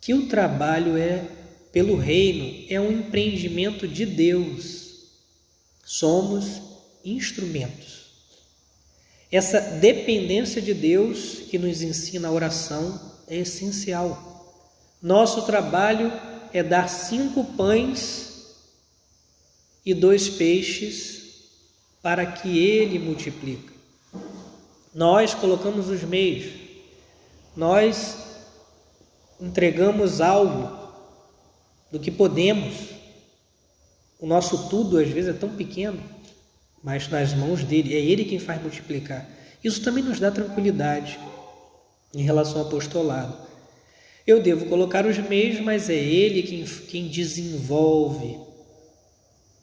que 0.00 0.14
o 0.14 0.26
trabalho 0.28 0.96
é 0.96 1.26
pelo 1.72 1.96
reino, 1.96 2.66
é 2.68 2.80
um 2.80 2.90
empreendimento 2.90 3.86
de 3.86 4.04
Deus. 4.04 4.88
Somos 5.84 6.60
instrumentos. 7.04 8.00
Essa 9.30 9.60
dependência 9.60 10.60
de 10.60 10.74
Deus 10.74 11.42
que 11.50 11.58
nos 11.58 11.82
ensina 11.82 12.28
a 12.28 12.32
oração 12.32 13.00
é 13.28 13.36
essencial. 13.36 14.26
Nosso 15.00 15.42
trabalho 15.42 16.12
é 16.52 16.62
dar 16.62 16.88
cinco 16.88 17.44
pães 17.56 18.56
e 19.86 19.94
dois 19.94 20.28
peixes 20.28 21.20
para 22.02 22.26
que 22.26 22.58
ele 22.58 22.98
multiplique. 22.98 23.70
Nós 24.92 25.32
colocamos 25.32 25.88
os 25.88 26.02
meios, 26.02 26.52
nós 27.56 28.29
entregamos 29.40 30.20
algo 30.20 30.78
do 31.90 31.98
que 31.98 32.10
podemos. 32.10 32.90
O 34.18 34.26
nosso 34.26 34.68
tudo 34.68 34.98
às 34.98 35.08
vezes 35.08 35.34
é 35.34 35.38
tão 35.38 35.50
pequeno, 35.50 36.02
mas 36.82 37.08
nas 37.08 37.32
mãos 37.34 37.64
dele, 37.64 37.94
é 37.94 38.00
ele 38.00 38.24
quem 38.24 38.38
faz 38.38 38.60
multiplicar. 38.60 39.26
Isso 39.62 39.82
também 39.82 40.04
nos 40.04 40.20
dá 40.20 40.30
tranquilidade 40.30 41.18
em 42.14 42.22
relação 42.22 42.60
ao 42.60 42.66
apostolado. 42.66 43.36
Eu 44.26 44.42
devo 44.42 44.66
colocar 44.66 45.06
os 45.06 45.18
meios, 45.18 45.60
mas 45.60 45.88
é 45.88 45.94
ele 45.94 46.42
quem, 46.42 46.64
quem 46.64 47.08
desenvolve. 47.08 48.38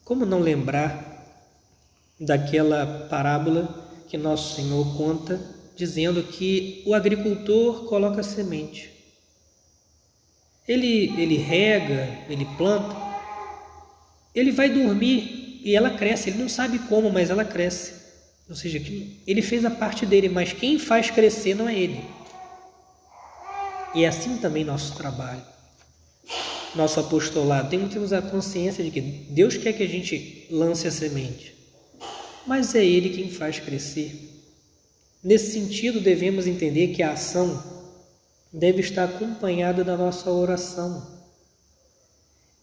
Como 0.03 0.25
não 0.25 0.39
lembrar 0.39 1.15
daquela 2.19 3.07
parábola 3.09 3.87
que 4.07 4.17
nosso 4.17 4.55
Senhor 4.55 4.97
conta, 4.97 5.39
dizendo 5.75 6.23
que 6.23 6.81
o 6.85 6.93
agricultor 6.93 7.85
coloca 7.85 8.23
semente. 8.23 8.96
Ele, 10.67 11.13
ele 11.21 11.37
rega, 11.37 12.09
ele 12.29 12.45
planta, 12.57 12.95
ele 14.35 14.51
vai 14.51 14.69
dormir 14.69 15.61
e 15.63 15.75
ela 15.75 15.91
cresce. 15.91 16.29
Ele 16.29 16.39
não 16.39 16.49
sabe 16.49 16.79
como, 16.79 17.09
mas 17.09 17.29
ela 17.29 17.45
cresce. 17.45 17.93
Ou 18.49 18.55
seja, 18.55 18.81
ele 19.25 19.41
fez 19.41 19.65
a 19.65 19.71
parte 19.71 20.05
dele, 20.05 20.29
mas 20.29 20.53
quem 20.53 20.77
faz 20.77 21.09
crescer 21.09 21.55
não 21.55 21.67
é 21.67 21.77
ele. 21.77 22.03
E 23.95 24.03
é 24.03 24.07
assim 24.07 24.37
também 24.37 24.63
nosso 24.63 24.95
trabalho, 24.95 25.41
nosso 26.75 26.99
apostolado. 26.99 27.69
Temos 27.69 28.13
a 28.13 28.21
consciência 28.21 28.83
de 28.83 28.91
que 28.91 29.01
Deus 29.01 29.57
quer 29.57 29.73
que 29.73 29.83
a 29.83 29.87
gente 29.87 30.47
lance 30.51 30.87
a 30.87 30.91
semente 30.91 31.57
mas 32.47 32.73
é 32.73 32.83
Ele 32.83 33.09
quem 33.09 33.29
faz 33.29 33.59
crescer. 33.59 34.15
Nesse 35.21 35.51
sentido, 35.51 35.99
devemos 35.99 36.47
entender 36.47 36.87
que 36.87 37.03
a 37.03 37.11
ação 37.11 37.76
deve 38.51 38.81
estar 38.81 39.05
acompanhada 39.05 39.83
da 39.83 39.97
nossa 39.97 40.31
oração. 40.31 41.15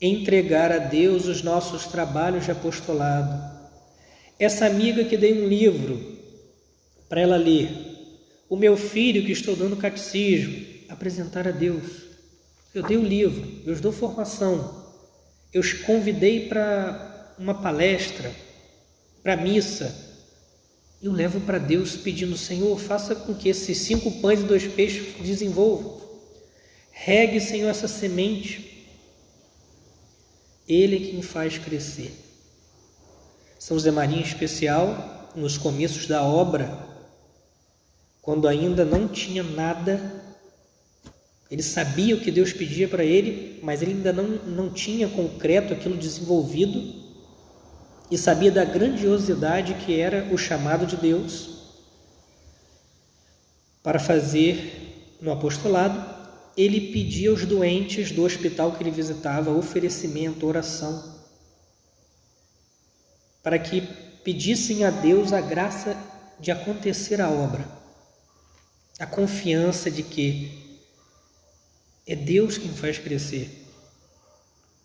Entregar 0.00 0.72
a 0.72 0.78
Deus 0.78 1.26
os 1.26 1.42
nossos 1.42 1.86
trabalhos 1.86 2.44
de 2.44 2.50
apostolado. 2.50 3.54
Essa 4.38 4.66
amiga 4.66 5.04
que 5.04 5.16
dei 5.16 5.42
um 5.42 5.46
livro 5.46 6.14
para 7.08 7.20
ela 7.20 7.36
ler, 7.36 7.70
o 8.48 8.56
meu 8.56 8.76
filho 8.76 9.24
que 9.24 9.32
estou 9.32 9.54
dando 9.54 9.76
catecismo, 9.76 10.64
apresentar 10.88 11.46
a 11.46 11.50
Deus. 11.50 12.02
Eu 12.74 12.82
dei 12.82 12.96
o 12.96 13.00
um 13.00 13.04
livro, 13.04 13.62
eu 13.64 13.78
dou 13.80 13.92
formação, 13.92 14.84
eu 15.52 15.60
os 15.60 15.72
convidei 15.72 16.48
para 16.48 17.34
uma 17.38 17.54
palestra, 17.54 18.32
para 19.22 19.34
a 19.34 19.36
eu 21.04 21.12
levo 21.12 21.38
para 21.38 21.58
Deus 21.58 21.98
pedindo, 21.98 22.34
Senhor, 22.34 22.80
faça 22.80 23.14
com 23.14 23.34
que 23.34 23.50
esses 23.50 23.76
cinco 23.76 24.10
pães 24.22 24.40
e 24.40 24.44
dois 24.44 24.66
peixes 24.66 25.14
desenvolvam. 25.20 26.00
Regue, 26.90 27.42
Senhor, 27.42 27.68
essa 27.68 27.86
semente. 27.86 28.88
Ele 30.66 30.96
é 30.96 31.10
quem 31.10 31.20
faz 31.20 31.58
crescer. 31.58 32.10
São 33.58 33.76
José 33.76 33.90
Maria, 33.90 34.16
em 34.16 34.22
especial, 34.22 35.30
nos 35.36 35.58
começos 35.58 36.06
da 36.06 36.22
obra, 36.22 36.88
quando 38.22 38.48
ainda 38.48 38.82
não 38.82 39.06
tinha 39.06 39.42
nada, 39.42 40.24
ele 41.50 41.62
sabia 41.62 42.14
o 42.14 42.20
que 42.20 42.30
Deus 42.30 42.50
pedia 42.54 42.88
para 42.88 43.04
ele, 43.04 43.60
mas 43.62 43.82
ele 43.82 43.92
ainda 43.92 44.10
não, 44.10 44.24
não 44.46 44.70
tinha 44.70 45.06
concreto 45.06 45.74
aquilo 45.74 45.98
desenvolvido 45.98 47.03
e 48.14 48.18
sabia 48.18 48.52
da 48.52 48.64
grandiosidade 48.64 49.74
que 49.74 49.98
era 49.98 50.32
o 50.32 50.38
chamado 50.38 50.86
de 50.86 50.96
Deus 50.96 51.48
para 53.82 53.98
fazer 53.98 55.16
no 55.20 55.32
apostolado, 55.32 56.00
ele 56.56 56.92
pedia 56.92 57.30
aos 57.30 57.44
doentes 57.44 58.12
do 58.12 58.22
hospital 58.22 58.70
que 58.70 58.84
ele 58.84 58.92
visitava 58.92 59.50
oferecimento, 59.50 60.46
oração, 60.46 61.12
para 63.42 63.58
que 63.58 63.80
pedissem 64.22 64.84
a 64.84 64.92
Deus 64.92 65.32
a 65.32 65.40
graça 65.40 65.96
de 66.38 66.52
acontecer 66.52 67.20
a 67.20 67.28
obra, 67.28 67.66
a 69.00 69.06
confiança 69.06 69.90
de 69.90 70.04
que 70.04 70.78
é 72.06 72.14
Deus 72.14 72.58
quem 72.58 72.72
faz 72.72 72.96
crescer. 72.96 73.66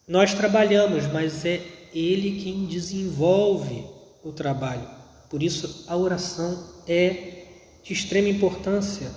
Nós 0.08 0.34
trabalhamos, 0.34 1.06
mas 1.06 1.46
é 1.46 1.79
ele 1.94 2.42
quem 2.42 2.66
desenvolve 2.66 3.86
o 4.24 4.32
trabalho. 4.32 4.88
Por 5.30 5.44
isso, 5.44 5.86
a 5.88 5.96
oração 5.96 6.64
é 6.88 7.46
de 7.84 7.94
extrema 7.94 8.28
importância. 8.28 9.12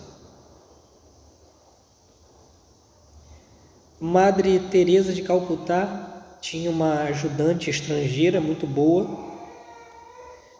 Madre 4.00 4.58
Teresa 4.70 5.12
de 5.12 5.22
Calcutá 5.22 6.36
tinha 6.40 6.70
uma 6.70 7.02
ajudante 7.04 7.70
estrangeira 7.70 8.40
muito 8.40 8.66
boa, 8.66 9.06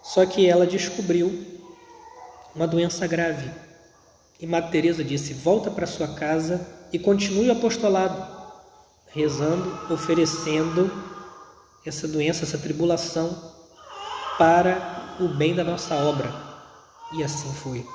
só 0.02 0.24
que 0.24 0.46
ela 0.46 0.66
descobriu 0.66 1.32
uma 2.54 2.66
doença 2.66 3.06
grave. 3.06 3.50
E 4.40 4.46
Madre 4.46 4.70
Teresa 4.70 5.04
disse: 5.04 5.34
"Volta 5.34 5.70
para 5.70 5.86
sua 5.86 6.08
casa 6.08 6.66
e 6.92 6.98
continue 6.98 7.48
o 7.48 7.52
apostolado, 7.52 8.24
rezando, 9.08 9.92
oferecendo 9.92 11.11
essa 11.84 12.06
doença, 12.08 12.44
essa 12.44 12.58
tribulação 12.58 13.52
para 14.38 15.16
o 15.20 15.28
bem 15.28 15.54
da 15.54 15.64
nossa 15.64 15.94
obra". 15.94 16.32
E 17.12 17.22
assim 17.22 17.52
foi. 17.52 17.86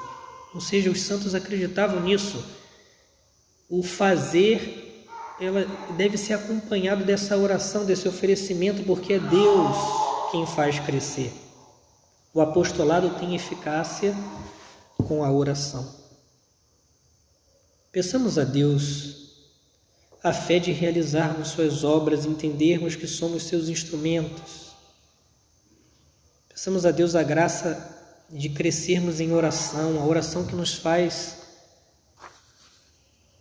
Ou 0.53 0.62
seja, 0.62 0.89
os 0.89 1.01
santos 1.01 1.36
acreditavam 1.36 2.00
nisso. 2.00 2.44
O 3.70 3.84
fazer 3.84 4.88
ela 5.39 5.65
deve 5.96 6.17
ser 6.17 6.34
acompanhado 6.34 7.06
dessa 7.06 7.38
oração, 7.38 7.86
desse 7.86 8.08
oferecimento, 8.08 8.84
porque 8.84 9.13
é 9.13 9.20
Deus 9.20 9.77
quem 10.32 10.46
faz 10.48 10.79
crescer. 10.79 11.32
O 12.34 12.41
apostolado 12.41 13.12
tem 13.20 13.36
eficácia 13.36 14.15
com 15.08 15.24
a 15.24 15.32
oração. 15.32 15.96
Peçamos 17.91 18.38
a 18.38 18.44
Deus 18.44 19.27
a 20.28 20.34
fé 20.34 20.60
de 20.60 20.72
realizarmos 20.72 21.50
Suas 21.50 21.84
obras, 21.84 22.26
entendermos 22.26 22.96
que 22.96 23.08
somos 23.08 23.44
Seus 23.44 23.70
instrumentos. 23.70 24.68
Peçamos 26.50 26.86
a 26.86 26.92
Deus 26.92 27.16
a 27.16 27.24
graça 27.24 27.96
de 28.30 28.50
crescermos 28.50 29.20
em 29.20 29.32
oração, 29.32 30.02
a 30.02 30.06
oração 30.06 30.46
que 30.46 30.56
nos 30.56 30.74
faz 30.74 31.38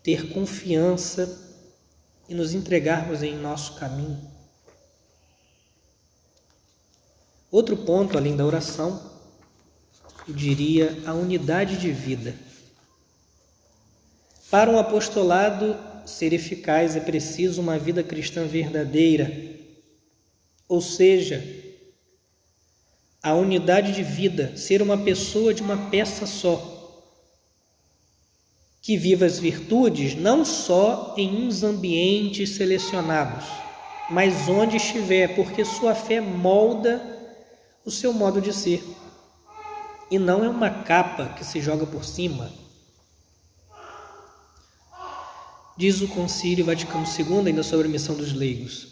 ter 0.03 0.33
confiança 0.33 1.45
e 2.29 2.35
nos 2.35 2.55
entregarmos 2.55 3.23
em 3.23 3.35
nosso 3.35 3.75
caminho. 3.75 4.31
Outro 7.51 7.77
ponto, 7.77 8.17
além 8.17 8.37
da 8.37 8.45
oração, 8.45 9.03
eu 10.29 10.35
diria 10.35 11.03
a 11.07 11.13
unidade 11.13 11.79
de 11.79 11.91
vida. 11.91 12.35
Para 14.51 14.71
um 14.71 14.79
apostolado 14.79 15.77
ser 16.07 16.33
eficaz 16.33 16.97
é 16.97 17.01
preciso 17.01 17.61
uma 17.61 17.79
vida 17.79 18.03
cristã 18.03 18.47
verdadeira, 18.47 19.31
ou 20.69 20.81
seja, 20.81 21.45
a 23.23 23.35
unidade 23.35 23.93
de 23.93 24.03
vida, 24.03 24.57
ser 24.57 24.81
uma 24.81 24.97
pessoa 24.97 25.53
de 25.53 25.63
uma 25.63 25.91
peça 25.91 26.27
só 26.27 26.77
que 28.87 28.97
viva 28.97 29.25
as 29.27 29.41
virtudes 29.41 30.15
não 30.15 30.45
só 30.45 31.13
em 31.17 31.45
uns 31.45 31.65
ambientes 31.65 32.51
selecionados, 32.51 33.45
mas 34.09 34.49
onde 34.49 34.77
estiver, 34.77 35.35
porque 35.35 35.65
sua 35.65 35.93
fé 35.93 36.21
molda 36.21 37.03
o 37.85 37.91
seu 37.91 38.13
modo 38.13 38.41
de 38.41 38.53
ser. 38.53 38.85
E 40.09 40.21
não 40.21 40.45
é 40.45 40.49
uma 40.49 40.71
capa 40.71 41.35
que 41.37 41.45
se 41.45 41.61
joga 41.61 41.85
por 41.85 42.05
cima. 42.05 42.49
Diz 45.77 46.01
o 46.01 46.09
Concílio 46.09 46.65
Vaticano 46.65 47.05
II, 47.05 47.49
ainda 47.49 47.63
sobre 47.63 47.87
a 47.87 47.91
missão 47.91 48.15
dos 48.15 48.33
leigos: 48.33 48.89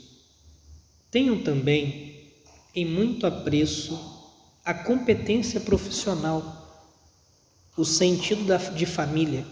tenham 1.11 1.43
também 1.43 2.33
em 2.75 2.85
muito 2.85 3.27
apreço 3.27 3.99
a 4.63 4.75
competência 4.75 5.61
profissional, 5.61 6.93
o 7.75 7.85
sentido 7.85 8.45
de 8.75 8.85
família 8.85 9.47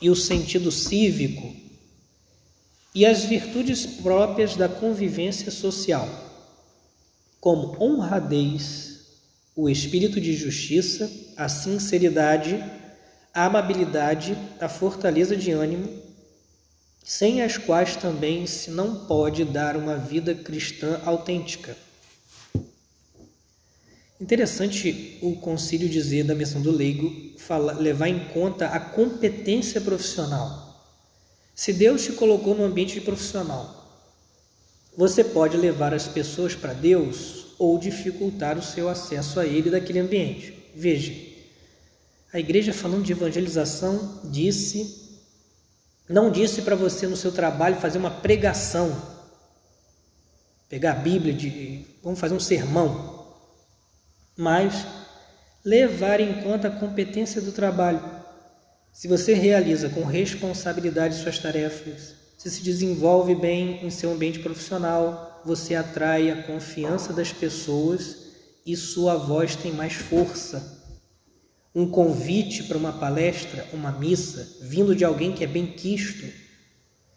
e 0.00 0.08
o 0.08 0.14
sentido 0.14 0.70
cívico 0.70 1.54
e 2.94 3.04
as 3.04 3.24
virtudes 3.24 3.86
próprias 3.86 4.56
da 4.56 4.68
convivência 4.68 5.50
social, 5.50 6.08
como 7.40 7.76
honradez, 7.82 9.00
o 9.56 9.68
espírito 9.68 10.20
de 10.20 10.34
justiça, 10.34 11.10
a 11.36 11.48
sinceridade, 11.48 12.62
a 13.32 13.46
amabilidade, 13.46 14.36
a 14.60 14.68
fortaleza 14.68 15.36
de 15.36 15.50
ânimo, 15.50 16.09
sem 17.12 17.42
as 17.42 17.58
quais 17.58 17.96
também 17.96 18.46
se 18.46 18.70
não 18.70 19.04
pode 19.04 19.44
dar 19.44 19.76
uma 19.76 19.96
vida 19.96 20.32
cristã 20.32 21.00
autêntica. 21.04 21.76
Interessante 24.20 25.18
o 25.20 25.34
concílio 25.34 25.88
dizer 25.88 26.22
da 26.22 26.36
missão 26.36 26.62
do 26.62 26.70
leigo 26.70 27.12
levar 27.80 28.06
em 28.06 28.28
conta 28.28 28.68
a 28.68 28.78
competência 28.78 29.80
profissional. 29.80 30.88
Se 31.52 31.72
Deus 31.72 32.04
te 32.04 32.12
colocou 32.12 32.54
no 32.54 32.64
ambiente 32.64 33.00
profissional, 33.00 33.92
você 34.96 35.24
pode 35.24 35.56
levar 35.56 35.92
as 35.92 36.06
pessoas 36.06 36.54
para 36.54 36.74
Deus 36.74 37.56
ou 37.58 37.76
dificultar 37.76 38.56
o 38.56 38.62
seu 38.62 38.88
acesso 38.88 39.40
a 39.40 39.44
Ele 39.44 39.68
daquele 39.68 39.98
ambiente. 39.98 40.54
Veja, 40.76 41.12
a 42.32 42.38
igreja 42.38 42.72
falando 42.72 43.02
de 43.02 43.10
evangelização 43.10 44.20
disse, 44.30 44.99
não 46.10 46.30
disse 46.30 46.62
para 46.62 46.76
você 46.76 47.06
no 47.06 47.16
seu 47.16 47.32
trabalho 47.32 47.76
fazer 47.76 47.98
uma 47.98 48.10
pregação, 48.10 48.94
pegar 50.68 50.92
a 50.92 50.96
Bíblia, 50.96 51.32
de, 51.32 51.86
vamos 52.02 52.20
fazer 52.20 52.34
um 52.34 52.40
sermão 52.40 53.20
mas 54.40 54.86
levar 55.62 56.18
em 56.18 56.42
conta 56.42 56.68
a 56.68 56.70
competência 56.70 57.42
do 57.42 57.52
trabalho. 57.52 58.02
Se 58.90 59.06
você 59.06 59.34
realiza 59.34 59.90
com 59.90 60.02
responsabilidade 60.02 61.16
suas 61.16 61.38
tarefas, 61.38 62.14
se 62.38 62.50
se 62.50 62.62
desenvolve 62.62 63.34
bem 63.34 63.84
em 63.84 63.90
seu 63.90 64.10
ambiente 64.10 64.38
profissional, 64.38 65.42
você 65.44 65.74
atrai 65.74 66.30
a 66.30 66.42
confiança 66.44 67.12
das 67.12 67.32
pessoas 67.32 68.30
e 68.64 68.74
sua 68.76 69.16
voz 69.16 69.54
tem 69.54 69.72
mais 69.72 69.92
força. 69.92 70.79
Um 71.74 71.88
convite 71.88 72.64
para 72.64 72.76
uma 72.76 72.92
palestra, 72.92 73.66
uma 73.72 73.92
missa, 73.92 74.58
vindo 74.62 74.94
de 74.94 75.04
alguém 75.04 75.32
que 75.32 75.44
é 75.44 75.46
bem 75.46 75.66
quisto, 75.66 76.26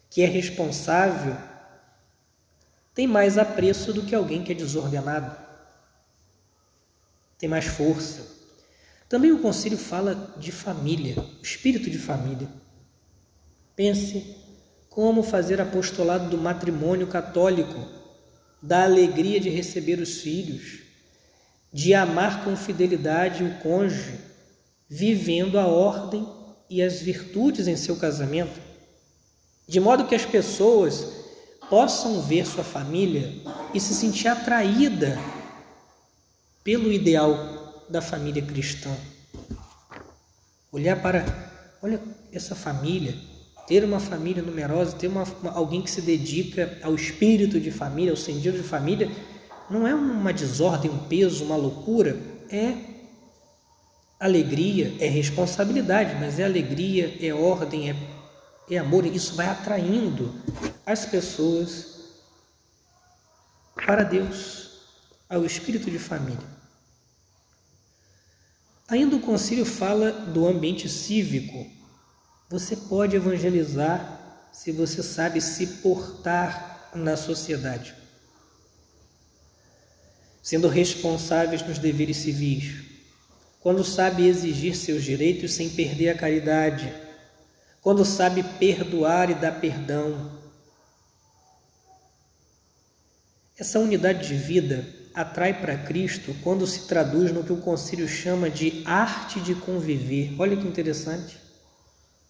que 0.10 0.22
é 0.22 0.28
responsável, 0.28 1.36
tem 2.94 3.08
mais 3.08 3.38
apreço 3.38 3.92
do 3.92 4.04
que 4.04 4.13
alguém 4.13 4.44
que 4.44 4.52
é 4.52 4.56
desordenado 4.56 5.44
tem 7.44 7.50
mais 7.50 7.66
força. 7.66 8.26
Também 9.10 9.34
o 9.34 9.42
concílio 9.42 9.78
fala 9.78 10.34
de 10.38 10.50
família, 10.50 11.13
espírito 11.42 11.89
de 11.89 11.98
família. 11.98 12.48
Pense 13.76 14.38
como 14.89 15.22
fazer 15.22 15.60
apostolado 15.60 16.30
do 16.30 16.38
matrimônio 16.38 17.06
católico, 17.08 17.86
da 18.62 18.86
alegria 18.86 19.42
de 19.42 19.50
receber 19.50 20.00
os 20.00 20.22
filhos, 20.22 20.84
de 21.74 21.94
amar 21.94 22.46
com 22.46 22.56
fidelidade 22.56 23.44
o 23.44 23.60
cônjuge, 23.60 24.18
vivendo 24.89 25.58
a 25.60 25.65
ordem 25.65 26.28
e 26.69 26.82
as 26.82 27.02
virtudes 27.02 27.67
em 27.67 27.76
seu 27.76 27.96
casamento, 27.96 28.60
de 29.67 29.80
modo 29.80 30.06
que 30.06 30.15
as 30.15 30.26
pessoas 30.26 31.24
possam 31.69 32.22
ver 32.22 32.46
sua 32.46 32.63
família 32.63 33.34
e 33.74 33.80
se 33.80 33.93
sentir 33.93 34.28
atraída 34.28 35.17
pelo 36.63 36.91
ideal 36.91 37.86
da 37.89 38.02
família 38.02 38.41
cristã. 38.41 38.89
Olhar 40.72 41.02
para, 41.02 41.26
olha 41.82 42.02
essa 42.32 42.56
família, 42.56 43.15
ter 43.67 43.84
uma 43.84 44.00
família 44.00 44.41
numerosa, 44.41 44.96
ter 44.96 45.08
uma, 45.08 45.24
uma, 45.41 45.52
alguém 45.52 45.82
que 45.82 45.91
se 45.91 46.02
dedica 46.02 46.78
ao 46.82 46.96
espírito 46.96 47.60
de 47.60 47.72
família, 47.72 48.12
ao 48.12 48.17
sentido 48.17 48.58
de 48.58 48.63
família, 48.63 49.10
não 49.69 49.88
é 49.88 49.93
uma 49.93 50.34
desordem, 50.34 50.91
um 50.91 50.98
peso, 50.98 51.43
uma 51.43 51.56
loucura, 51.56 52.17
é 52.50 52.93
alegria, 54.24 54.96
é 55.02 55.08
responsabilidade, 55.10 56.16
mas 56.16 56.40
é 56.40 56.46
alegria, 56.46 57.18
é 57.22 57.34
ordem, 57.34 57.90
é, 57.90 57.96
é 58.72 58.78
amor, 58.78 59.06
isso 59.06 59.36
vai 59.36 59.48
atraindo 59.48 60.34
as 60.86 61.06
pessoas 61.06 62.14
para 63.76 64.04
Deus 64.04 64.80
ao 65.30 65.46
espírito 65.46 65.92
de 65.92 66.00
família. 66.00 66.54
Ainda 68.88 69.18
o 69.18 69.20
concílio 69.20 69.66
fala 69.66 70.12
do 70.12 70.48
ambiente 70.48 70.88
cívico. 70.88 71.70
Você 72.50 72.78
pode 72.78 73.18
evangelizar 73.18 74.48
se 74.54 74.72
você 74.72 75.04
sabe 75.04 75.42
se 75.42 75.68
portar 75.82 76.92
na 76.96 77.18
sociedade, 77.18 77.94
sendo 80.42 80.70
responsáveis 80.70 81.62
nos 81.64 81.78
deveres 81.78 82.18
civis, 82.18 82.93
quando 83.63 83.82
sabe 83.82 84.28
exigir 84.28 84.76
seus 84.76 85.02
direitos 85.06 85.54
sem 85.54 85.69
perder 85.69 86.10
a 86.10 86.17
caridade, 86.17 86.93
quando 87.82 88.04
sabe 88.04 88.43
perdoar 88.60 89.32
e 89.32 89.36
dar 89.36 89.62
perdão. 89.62 90.38
Essa 93.58 93.80
unidade 93.80 94.28
de 94.28 94.36
vida 94.36 94.86
atrai 95.13 95.62
para 95.62 95.78
Cristo 95.78 96.36
quando 96.43 96.67
se 96.67 96.88
traduz 96.88 97.32
no 97.32 97.43
que 97.43 97.54
o 97.54 97.62
concílio 97.62 98.08
chama 98.08 98.49
de 98.49 98.84
arte 98.86 99.39
de 99.39 99.56
conviver. 99.56 100.36
Olha 100.38 100.58
que 100.58 100.67
interessante. 100.67 101.38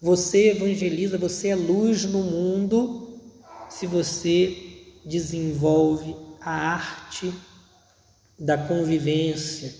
Você 0.00 0.50
evangeliza, 0.50 1.18
você 1.18 1.48
é 1.48 1.56
luz 1.56 2.04
no 2.04 2.22
mundo 2.22 3.18
se 3.68 3.88
você 3.88 4.56
desenvolve 5.04 6.14
a 6.40 6.52
arte 6.52 7.34
da 8.38 8.56
convivência. 8.56 9.74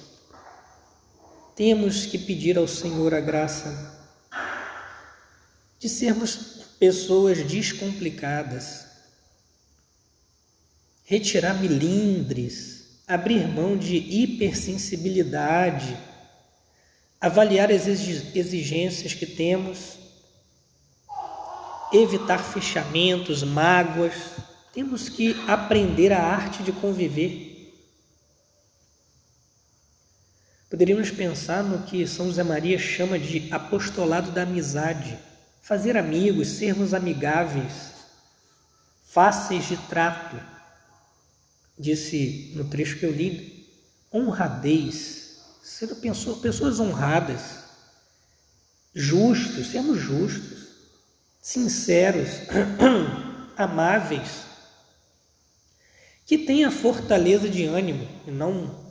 Temos 1.56 2.06
que 2.06 2.18
pedir 2.18 2.58
ao 2.58 2.66
Senhor 2.66 3.14
a 3.14 3.20
graça 3.20 3.96
de 5.78 5.88
sermos 5.88 6.34
pessoas 6.80 7.44
descomplicadas, 7.44 8.86
retirar 11.04 11.60
milindres, 11.60 12.98
abrir 13.06 13.46
mão 13.46 13.76
de 13.76 13.96
hipersensibilidade, 13.96 15.96
avaliar 17.20 17.70
as 17.70 17.86
exigências 17.86 19.14
que 19.14 19.26
temos, 19.26 19.96
evitar 21.92 22.38
fechamentos, 22.38 23.44
mágoas. 23.44 24.14
Temos 24.72 25.08
que 25.08 25.36
aprender 25.46 26.12
a 26.12 26.20
arte 26.20 26.64
de 26.64 26.72
conviver. 26.72 27.53
Poderíamos 30.74 31.08
pensar 31.08 31.62
no 31.62 31.84
que 31.84 32.04
São 32.04 32.26
José 32.26 32.42
Maria 32.42 32.76
chama 32.76 33.16
de 33.16 33.46
apostolado 33.52 34.32
da 34.32 34.42
amizade. 34.42 35.16
Fazer 35.62 35.96
amigos, 35.96 36.48
sermos 36.48 36.92
amigáveis, 36.92 37.92
fáceis 39.06 39.68
de 39.68 39.76
trato. 39.76 40.36
Disse 41.78 42.50
no 42.56 42.64
trecho 42.64 42.98
que 42.98 43.06
eu 43.06 43.12
li, 43.12 43.68
honradez, 44.12 45.44
ser 45.62 45.94
pessoas, 45.94 46.80
honradas, 46.80 47.66
justos, 48.92 49.68
sermos 49.68 50.00
justos, 50.00 50.66
sinceros, 51.40 52.30
amáveis, 53.56 54.42
que 56.26 56.36
tenha 56.36 56.68
fortaleza 56.68 57.48
de 57.48 57.64
ânimo 57.64 58.08
e 58.26 58.32
não 58.32 58.83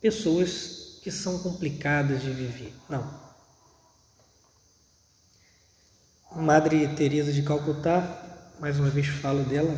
pessoas 0.00 0.98
que 1.02 1.10
são 1.10 1.38
complicadas 1.38 2.22
de 2.22 2.30
viver. 2.30 2.74
Não. 2.88 3.26
Madre 6.34 6.86
Teresa 6.94 7.32
de 7.32 7.42
Calcutá, 7.42 8.52
mais 8.60 8.78
uma 8.78 8.90
vez 8.90 9.06
falo 9.06 9.42
dela, 9.44 9.74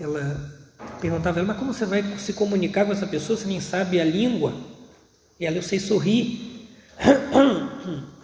ela 0.00 0.56
perguntava 1.00 1.42
mas 1.42 1.58
como 1.58 1.74
você 1.74 1.84
vai 1.84 2.18
se 2.18 2.32
comunicar 2.32 2.86
com 2.86 2.92
essa 2.92 3.06
pessoa 3.06 3.38
se 3.38 3.46
nem 3.46 3.60
sabe 3.60 4.00
a 4.00 4.04
língua? 4.04 4.54
E 5.38 5.44
ela, 5.44 5.56
eu 5.56 5.62
sei 5.62 5.78
sorrir. 5.78 6.66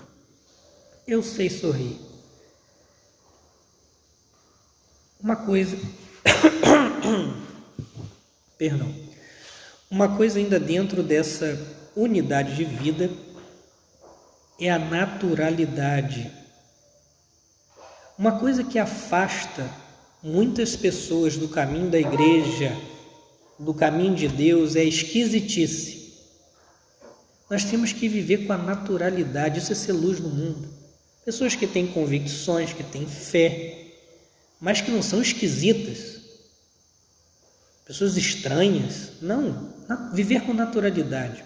Eu 1.05 1.21
sei 1.23 1.51
sorrir. 1.51 2.01
Uma 5.21 5.37
coisa. 5.37 5.77
Perdão. 8.57 9.02
Uma 9.93 10.17
coisa 10.17 10.39
ainda 10.39 10.59
dentro 10.59 11.03
dessa 11.03 11.61
unidade 11.95 12.57
de 12.57 12.65
vida 12.65 13.11
é 14.59 14.71
a 14.71 14.79
naturalidade. 14.79 16.33
Uma 18.19 18.39
coisa 18.39 18.65
que 18.65 18.79
afasta 18.79 19.71
muitas 20.23 20.75
pessoas 20.75 21.37
do 21.37 21.47
caminho 21.47 21.91
da 21.91 22.01
igreja, 22.01 22.75
do 23.59 23.75
caminho 23.75 24.15
de 24.15 24.29
Deus, 24.29 24.77
é 24.77 24.81
a 24.81 24.85
esquisitice. 24.85 26.15
Nós 27.51 27.63
temos 27.63 27.93
que 27.93 28.09
viver 28.09 28.47
com 28.47 28.55
a 28.55 28.57
naturalidade, 28.57 29.59
isso 29.59 29.73
é 29.73 29.75
ser 29.75 29.93
luz 29.93 30.19
no 30.19 30.31
mundo. 30.31 30.71
Pessoas 31.23 31.55
que 31.55 31.67
têm 31.67 31.87
convicções, 31.87 32.73
que 32.73 32.83
têm 32.83 33.07
fé, 33.07 33.89
mas 34.59 34.81
que 34.81 34.91
não 34.91 35.03
são 35.03 35.21
esquisitas. 35.21 36.22
Pessoas 37.85 38.17
estranhas. 38.17 39.13
Não, 39.21 39.73
viver 40.13 40.43
com 40.43 40.55
naturalidade. 40.55 41.45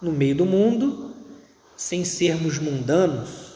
No 0.00 0.10
meio 0.10 0.34
do 0.34 0.46
mundo, 0.46 1.14
sem 1.76 2.04
sermos 2.04 2.58
mundanos, 2.58 3.54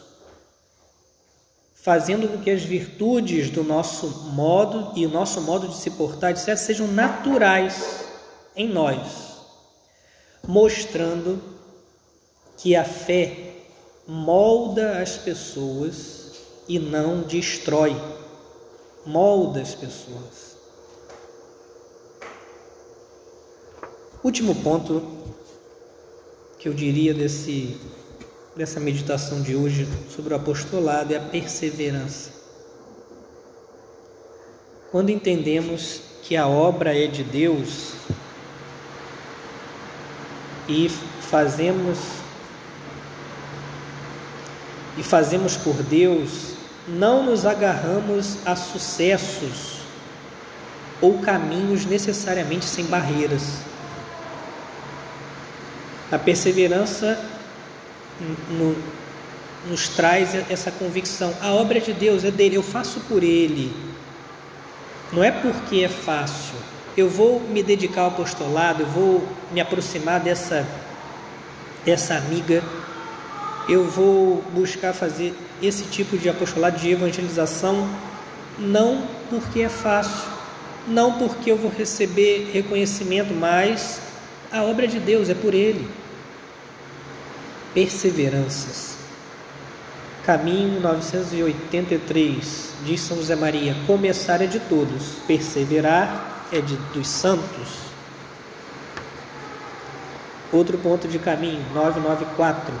fazendo 1.73 2.27
com 2.27 2.39
que 2.39 2.51
as 2.51 2.63
virtudes 2.63 3.49
do 3.49 3.63
nosso 3.63 4.07
modo 4.33 4.93
e 4.95 5.05
o 5.05 5.09
nosso 5.09 5.41
modo 5.41 5.67
de 5.67 5.77
se 5.77 5.91
portar, 5.91 6.35
sejam 6.37 6.87
naturais 6.87 8.05
em 8.55 8.67
nós, 8.67 9.37
mostrando 10.45 11.41
que 12.57 12.75
a 12.75 12.83
fé 12.83 13.55
molda 14.07 15.01
as 15.01 15.17
pessoas 15.17 16.33
e 16.67 16.77
não 16.77 17.21
destrói, 17.21 17.95
molda 19.05 19.61
as 19.61 19.73
pessoas. 19.73 20.48
Último 24.21 24.53
ponto 24.53 25.01
que 26.59 26.67
eu 26.67 26.73
diria 26.73 27.13
desse 27.13 27.77
dessa 28.53 28.77
meditação 28.77 29.41
de 29.41 29.55
hoje 29.55 29.87
sobre 30.13 30.33
o 30.33 30.35
apostolado 30.35 31.13
é 31.13 31.17
a 31.17 31.21
perseverança. 31.21 32.31
Quando 34.91 35.09
entendemos 35.09 36.01
que 36.21 36.35
a 36.35 36.45
obra 36.45 36.93
é 36.93 37.07
de 37.07 37.23
Deus 37.23 37.93
e 40.67 40.89
fazemos 40.89 41.97
e 44.97 45.03
fazemos 45.03 45.55
por 45.55 45.81
Deus, 45.83 46.55
não 46.85 47.23
nos 47.23 47.45
agarramos 47.45 48.45
a 48.45 48.57
sucessos 48.57 49.79
ou 50.99 51.19
caminhos 51.19 51.85
necessariamente 51.85 52.65
sem 52.65 52.83
barreiras. 52.83 53.68
A 56.11 56.17
perseverança 56.17 57.19
no, 58.49 58.75
nos 59.67 59.89
traz 59.89 60.35
essa 60.49 60.71
convicção: 60.71 61.33
a 61.41 61.53
obra 61.53 61.79
de 61.79 61.93
Deus, 61.93 62.23
é 62.23 62.31
dele, 62.31 62.55
eu 62.55 62.63
faço 62.63 63.01
por 63.01 63.23
ele. 63.23 63.71
Não 65.11 65.23
é 65.23 65.31
porque 65.31 65.83
é 65.83 65.89
fácil. 65.89 66.55
Eu 66.95 67.09
vou 67.09 67.39
me 67.39 67.63
dedicar 67.63 68.01
ao 68.01 68.07
apostolado, 68.09 68.83
eu 68.83 68.87
vou 68.87 69.27
me 69.51 69.61
aproximar 69.61 70.19
dessa, 70.19 70.67
dessa 71.85 72.15
amiga, 72.15 72.63
eu 73.67 73.85
vou 73.85 74.43
buscar 74.53 74.93
fazer 74.93 75.33
esse 75.61 75.83
tipo 75.85 76.17
de 76.17 76.29
apostolado 76.29 76.77
de 76.77 76.89
evangelização, 76.89 77.89
não 78.57 79.07
porque 79.29 79.61
é 79.61 79.69
fácil, 79.69 80.27
não 80.87 81.13
porque 81.13 81.51
eu 81.51 81.57
vou 81.57 81.71
receber 81.71 82.49
reconhecimento, 82.51 83.33
mas 83.33 84.01
a 84.51 84.63
obra 84.63 84.87
de 84.87 84.99
Deus, 84.99 85.29
é 85.29 85.33
por 85.33 85.53
Ele 85.53 85.87
perseveranças. 87.73 88.97
Caminho 90.25 90.79
983, 90.81 92.73
diz 92.85 93.01
São 93.01 93.17
José 93.17 93.35
Maria: 93.35 93.75
começar 93.87 94.41
é 94.41 94.47
de 94.47 94.59
todos, 94.59 95.13
perseverar 95.27 96.47
é 96.51 96.61
de, 96.61 96.75
dos 96.93 97.07
santos. 97.07 97.89
Outro 100.51 100.77
ponto 100.77 101.07
de 101.07 101.19
caminho, 101.19 101.63
994. 101.73 102.73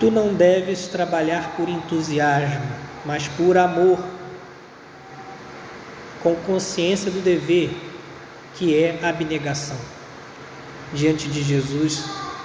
Tu 0.00 0.10
não 0.10 0.34
deves 0.34 0.88
trabalhar 0.88 1.54
por 1.56 1.68
entusiasmo, 1.68 2.66
mas 3.04 3.28
por 3.28 3.56
amor, 3.56 3.98
com 6.22 6.34
consciência 6.34 7.10
do 7.10 7.22
dever, 7.22 7.70
que 8.56 8.74
é 8.74 8.98
a 9.02 9.08
abnegação. 9.10 9.76
Diante 10.92 11.28
de 11.28 11.42
Jesus, 11.42 12.04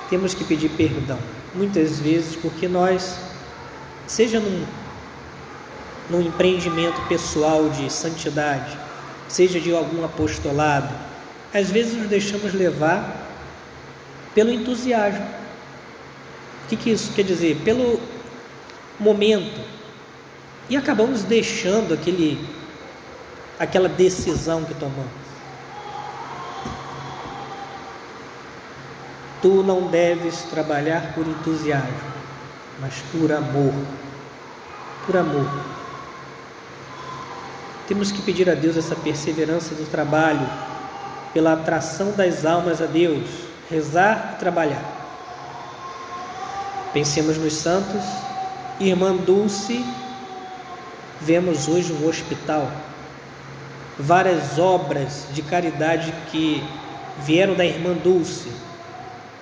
temos 0.09 0.33
que 0.33 0.43
pedir 0.43 0.69
perdão. 0.69 1.17
Muitas 1.55 1.99
vezes, 1.99 2.35
porque 2.35 2.67
nós, 2.67 3.17
seja 4.07 4.39
num, 4.39 4.65
num 6.09 6.21
empreendimento 6.21 7.01
pessoal 7.07 7.69
de 7.69 7.91
santidade, 7.91 8.77
seja 9.27 9.59
de 9.59 9.73
algum 9.73 10.03
apostolado, 10.03 10.93
às 11.53 11.69
vezes 11.69 11.93
nos 11.93 12.07
deixamos 12.07 12.53
levar 12.53 13.27
pelo 14.35 14.51
entusiasmo. 14.51 15.25
O 16.65 16.67
que, 16.69 16.75
que 16.75 16.89
isso 16.91 17.13
quer 17.13 17.23
dizer? 17.23 17.61
Pelo 17.63 17.99
momento. 18.99 19.61
E 20.69 20.77
acabamos 20.77 21.23
deixando 21.23 21.93
aquele, 21.93 22.39
aquela 23.59 23.89
decisão 23.89 24.63
que 24.63 24.73
tomamos. 24.73 25.30
Tu 29.41 29.63
não 29.63 29.87
deves 29.87 30.43
trabalhar 30.43 31.13
por 31.13 31.25
entusiasmo, 31.25 32.11
mas 32.79 32.93
por 33.11 33.31
amor. 33.31 33.73
Por 35.05 35.17
amor. 35.17 35.49
Temos 37.87 38.11
que 38.11 38.21
pedir 38.21 38.49
a 38.49 38.53
Deus 38.53 38.77
essa 38.77 38.95
perseverança 38.95 39.73
do 39.73 39.89
trabalho, 39.89 40.47
pela 41.33 41.53
atração 41.53 42.11
das 42.11 42.45
almas 42.45 42.81
a 42.81 42.85
Deus, 42.85 43.27
rezar 43.69 44.33
e 44.35 44.39
trabalhar. 44.39 44.83
Pensemos 46.93 47.37
nos 47.37 47.53
santos. 47.53 48.03
Irmã 48.79 49.15
Dulce, 49.15 49.85
vemos 51.19 51.67
hoje 51.67 51.93
um 51.93 52.07
hospital, 52.07 52.69
várias 53.97 54.57
obras 54.57 55.25
de 55.31 55.41
caridade 55.41 56.13
que 56.31 56.63
vieram 57.19 57.53
da 57.53 57.65
irmã 57.65 57.93
Dulce. 57.93 58.51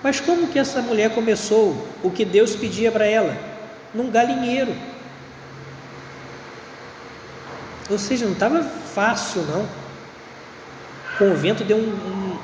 Mas 0.02 0.18
como 0.18 0.48
que 0.48 0.58
essa 0.58 0.80
mulher 0.80 1.14
começou 1.14 1.86
o 2.02 2.10
que 2.10 2.24
Deus 2.24 2.56
pedia 2.56 2.90
para 2.90 3.06
ela? 3.06 3.36
Num 3.94 4.10
galinheiro. 4.10 4.74
Ou 7.90 7.98
seja, 7.98 8.24
não 8.24 8.32
estava 8.32 8.62
fácil, 8.62 9.42
não. 9.42 9.62
O 9.62 11.18
convento 11.18 11.64
deu 11.64 11.76
um, 11.76 11.80
um, 11.80 12.38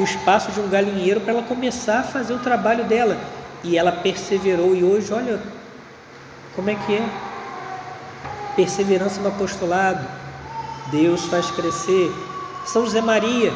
o 0.00 0.04
espaço 0.04 0.50
de 0.50 0.60
um 0.60 0.68
galinheiro 0.68 1.20
para 1.20 1.34
ela 1.34 1.42
começar 1.42 2.00
a 2.00 2.04
fazer 2.04 2.32
o 2.32 2.38
trabalho 2.38 2.84
dela. 2.84 3.16
E 3.62 3.76
ela 3.76 3.92
perseverou, 3.92 4.74
e 4.74 4.82
hoje, 4.82 5.12
olha 5.12 5.40
como 6.56 6.70
é 6.70 6.74
que 6.74 6.94
é. 6.94 7.08
Perseverança 8.56 9.20
no 9.20 9.28
apostolado. 9.28 10.04
Deus 10.90 11.26
faz 11.26 11.50
crescer. 11.50 12.10
São 12.66 12.84
José 12.84 13.00
Maria, 13.00 13.52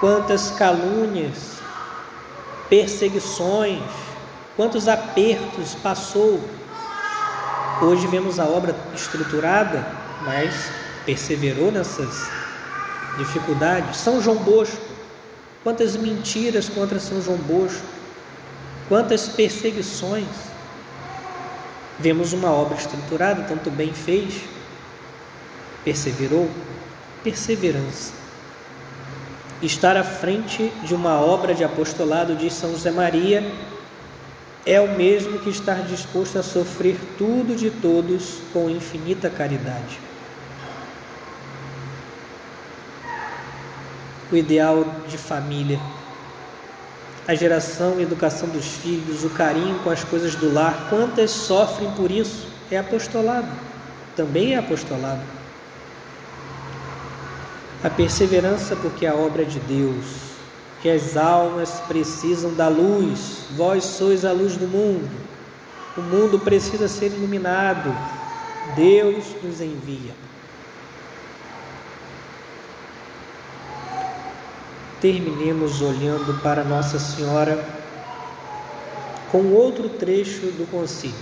quantas 0.00 0.50
calúnias, 0.52 1.54
perseguições, 2.68 3.82
quantos 4.56 4.88
apertos 4.88 5.74
passou. 5.82 6.40
Hoje 7.82 8.06
vemos 8.06 8.38
a 8.38 8.44
obra 8.44 8.74
estruturada, 8.94 9.86
mas 10.24 10.70
perseverou 11.04 11.70
nessas 11.70 12.28
dificuldades. 13.18 13.98
São 13.98 14.20
João 14.20 14.36
Bosco, 14.36 14.80
quantas 15.62 15.96
mentiras 15.96 16.68
contra 16.68 16.98
São 16.98 17.20
João 17.20 17.38
Bosco, 17.38 17.84
quantas 18.88 19.28
perseguições. 19.28 20.26
Vemos 21.98 22.32
uma 22.32 22.50
obra 22.50 22.76
estruturada, 22.76 23.44
tanto 23.44 23.70
bem 23.70 23.92
fez, 23.92 24.34
perseverou, 25.84 26.50
perseverança. 27.22 28.23
Estar 29.64 29.96
à 29.96 30.04
frente 30.04 30.70
de 30.82 30.94
uma 30.94 31.18
obra 31.18 31.54
de 31.54 31.64
apostolado 31.64 32.36
de 32.36 32.50
São 32.50 32.72
José 32.72 32.90
Maria 32.90 33.50
é 34.66 34.78
o 34.78 34.94
mesmo 34.94 35.38
que 35.38 35.48
estar 35.48 35.80
disposto 35.86 36.38
a 36.38 36.42
sofrer 36.42 36.98
tudo 37.16 37.56
de 37.56 37.70
todos 37.70 38.40
com 38.52 38.68
infinita 38.68 39.30
caridade. 39.30 39.98
O 44.30 44.36
ideal 44.36 44.84
de 45.08 45.16
família, 45.16 45.80
a 47.26 47.34
geração 47.34 47.98
e 47.98 48.02
educação 48.02 48.50
dos 48.50 48.66
filhos, 48.66 49.24
o 49.24 49.30
carinho 49.30 49.78
com 49.78 49.88
as 49.88 50.04
coisas 50.04 50.34
do 50.34 50.52
lar, 50.52 50.88
quantas 50.90 51.30
sofrem 51.30 51.90
por 51.92 52.10
isso? 52.10 52.46
É 52.70 52.76
apostolado, 52.76 53.48
também 54.14 54.52
é 54.52 54.58
apostolado. 54.58 55.33
A 57.84 57.90
perseverança, 57.90 58.74
porque 58.74 59.04
é 59.04 59.10
a 59.10 59.14
obra 59.14 59.44
de 59.44 59.60
Deus 59.60 60.34
que 60.84 60.90
as 60.90 61.16
almas 61.16 61.80
precisam 61.88 62.52
da 62.52 62.68
luz. 62.68 63.46
Vós 63.56 63.84
sois 63.84 64.22
a 64.22 64.32
luz 64.32 64.54
do 64.54 64.66
mundo. 64.66 65.10
O 65.96 66.02
mundo 66.02 66.38
precisa 66.38 66.88
ser 66.88 67.06
iluminado. 67.06 67.94
Deus 68.76 69.24
nos 69.42 69.62
envia. 69.62 70.12
Terminemos 75.00 75.80
olhando 75.80 76.38
para 76.42 76.64
Nossa 76.64 76.98
Senhora 76.98 77.62
com 79.32 79.52
outro 79.54 79.88
trecho 79.88 80.48
do 80.52 80.70
concílio. 80.70 81.16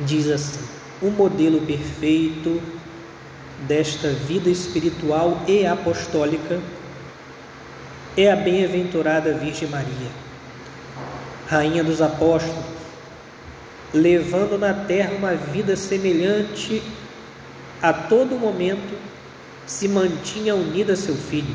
Diz 0.00 0.30
assim: 0.30 0.64
o 1.02 1.10
modelo 1.10 1.60
perfeito 1.66 2.62
desta 3.60 4.08
vida 4.08 4.50
espiritual 4.50 5.42
e 5.46 5.64
apostólica 5.66 6.60
é 8.16 8.30
a 8.30 8.36
bem-aventurada 8.36 9.34
Virgem 9.34 9.68
Maria, 9.68 10.10
Rainha 11.46 11.82
dos 11.82 12.00
Apóstolos, 12.00 12.64
levando 13.92 14.58
na 14.58 14.72
terra 14.72 15.14
uma 15.14 15.34
vida 15.34 15.76
semelhante 15.76 16.82
a 17.82 17.92
todo 17.92 18.38
momento, 18.38 18.98
se 19.66 19.88
mantinha 19.88 20.54
unida 20.54 20.92
a 20.92 20.96
seu 20.96 21.14
filho 21.14 21.54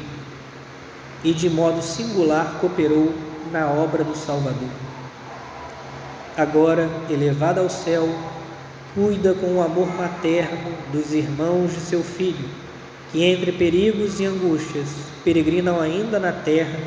e 1.24 1.34
de 1.34 1.50
modo 1.50 1.82
singular 1.82 2.58
cooperou 2.60 3.14
na 3.52 3.68
obra 3.68 4.04
do 4.04 4.16
Salvador. 4.16 4.70
Agora, 6.38 6.90
elevada 7.10 7.62
ao 7.62 7.70
céu, 7.70 8.08
cuida 8.93 9.34
com 9.34 9.56
o 9.56 9.62
amor 9.62 9.88
materno 9.95 10.71
dos 10.91 11.13
irmãos 11.13 11.73
de 11.73 11.80
seu 11.80 12.04
filho 12.04 12.49
que 13.12 13.23
entre 13.23 13.52
perigos 13.52 14.19
e 14.19 14.25
angústias 14.25 14.88
peregrinam 15.23 15.80
ainda 15.80 16.19
na 16.19 16.32
terra 16.32 16.80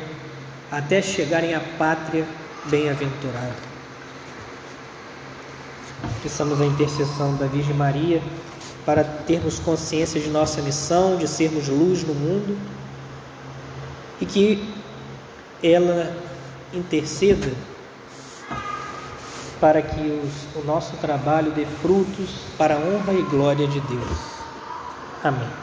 até 0.71 1.01
chegarem 1.01 1.53
à 1.53 1.59
pátria 1.59 2.25
bem-aventurada. 2.65 3.73
Precisamos 6.21 6.59
da 6.59 6.65
intercessão 6.65 7.35
da 7.35 7.45
Virgem 7.45 7.75
Maria 7.75 8.21
para 8.85 9.03
termos 9.03 9.59
consciência 9.59 10.19
de 10.19 10.29
nossa 10.29 10.61
missão, 10.61 11.17
de 11.17 11.27
sermos 11.27 11.67
luz 11.67 12.03
no 12.03 12.13
mundo 12.13 12.57
e 14.19 14.25
que 14.25 14.67
ela 15.61 16.15
interceda 16.73 17.51
para 19.63 19.81
que 19.81 20.01
os, 20.21 20.61
o 20.61 20.67
nosso 20.67 20.97
trabalho 20.97 21.49
dê 21.51 21.65
frutos 21.65 22.31
para 22.57 22.75
a 22.75 22.77
honra 22.77 23.13
e 23.13 23.21
glória 23.21 23.65
de 23.65 23.79
Deus. 23.79 24.19
Amém. 25.23 25.62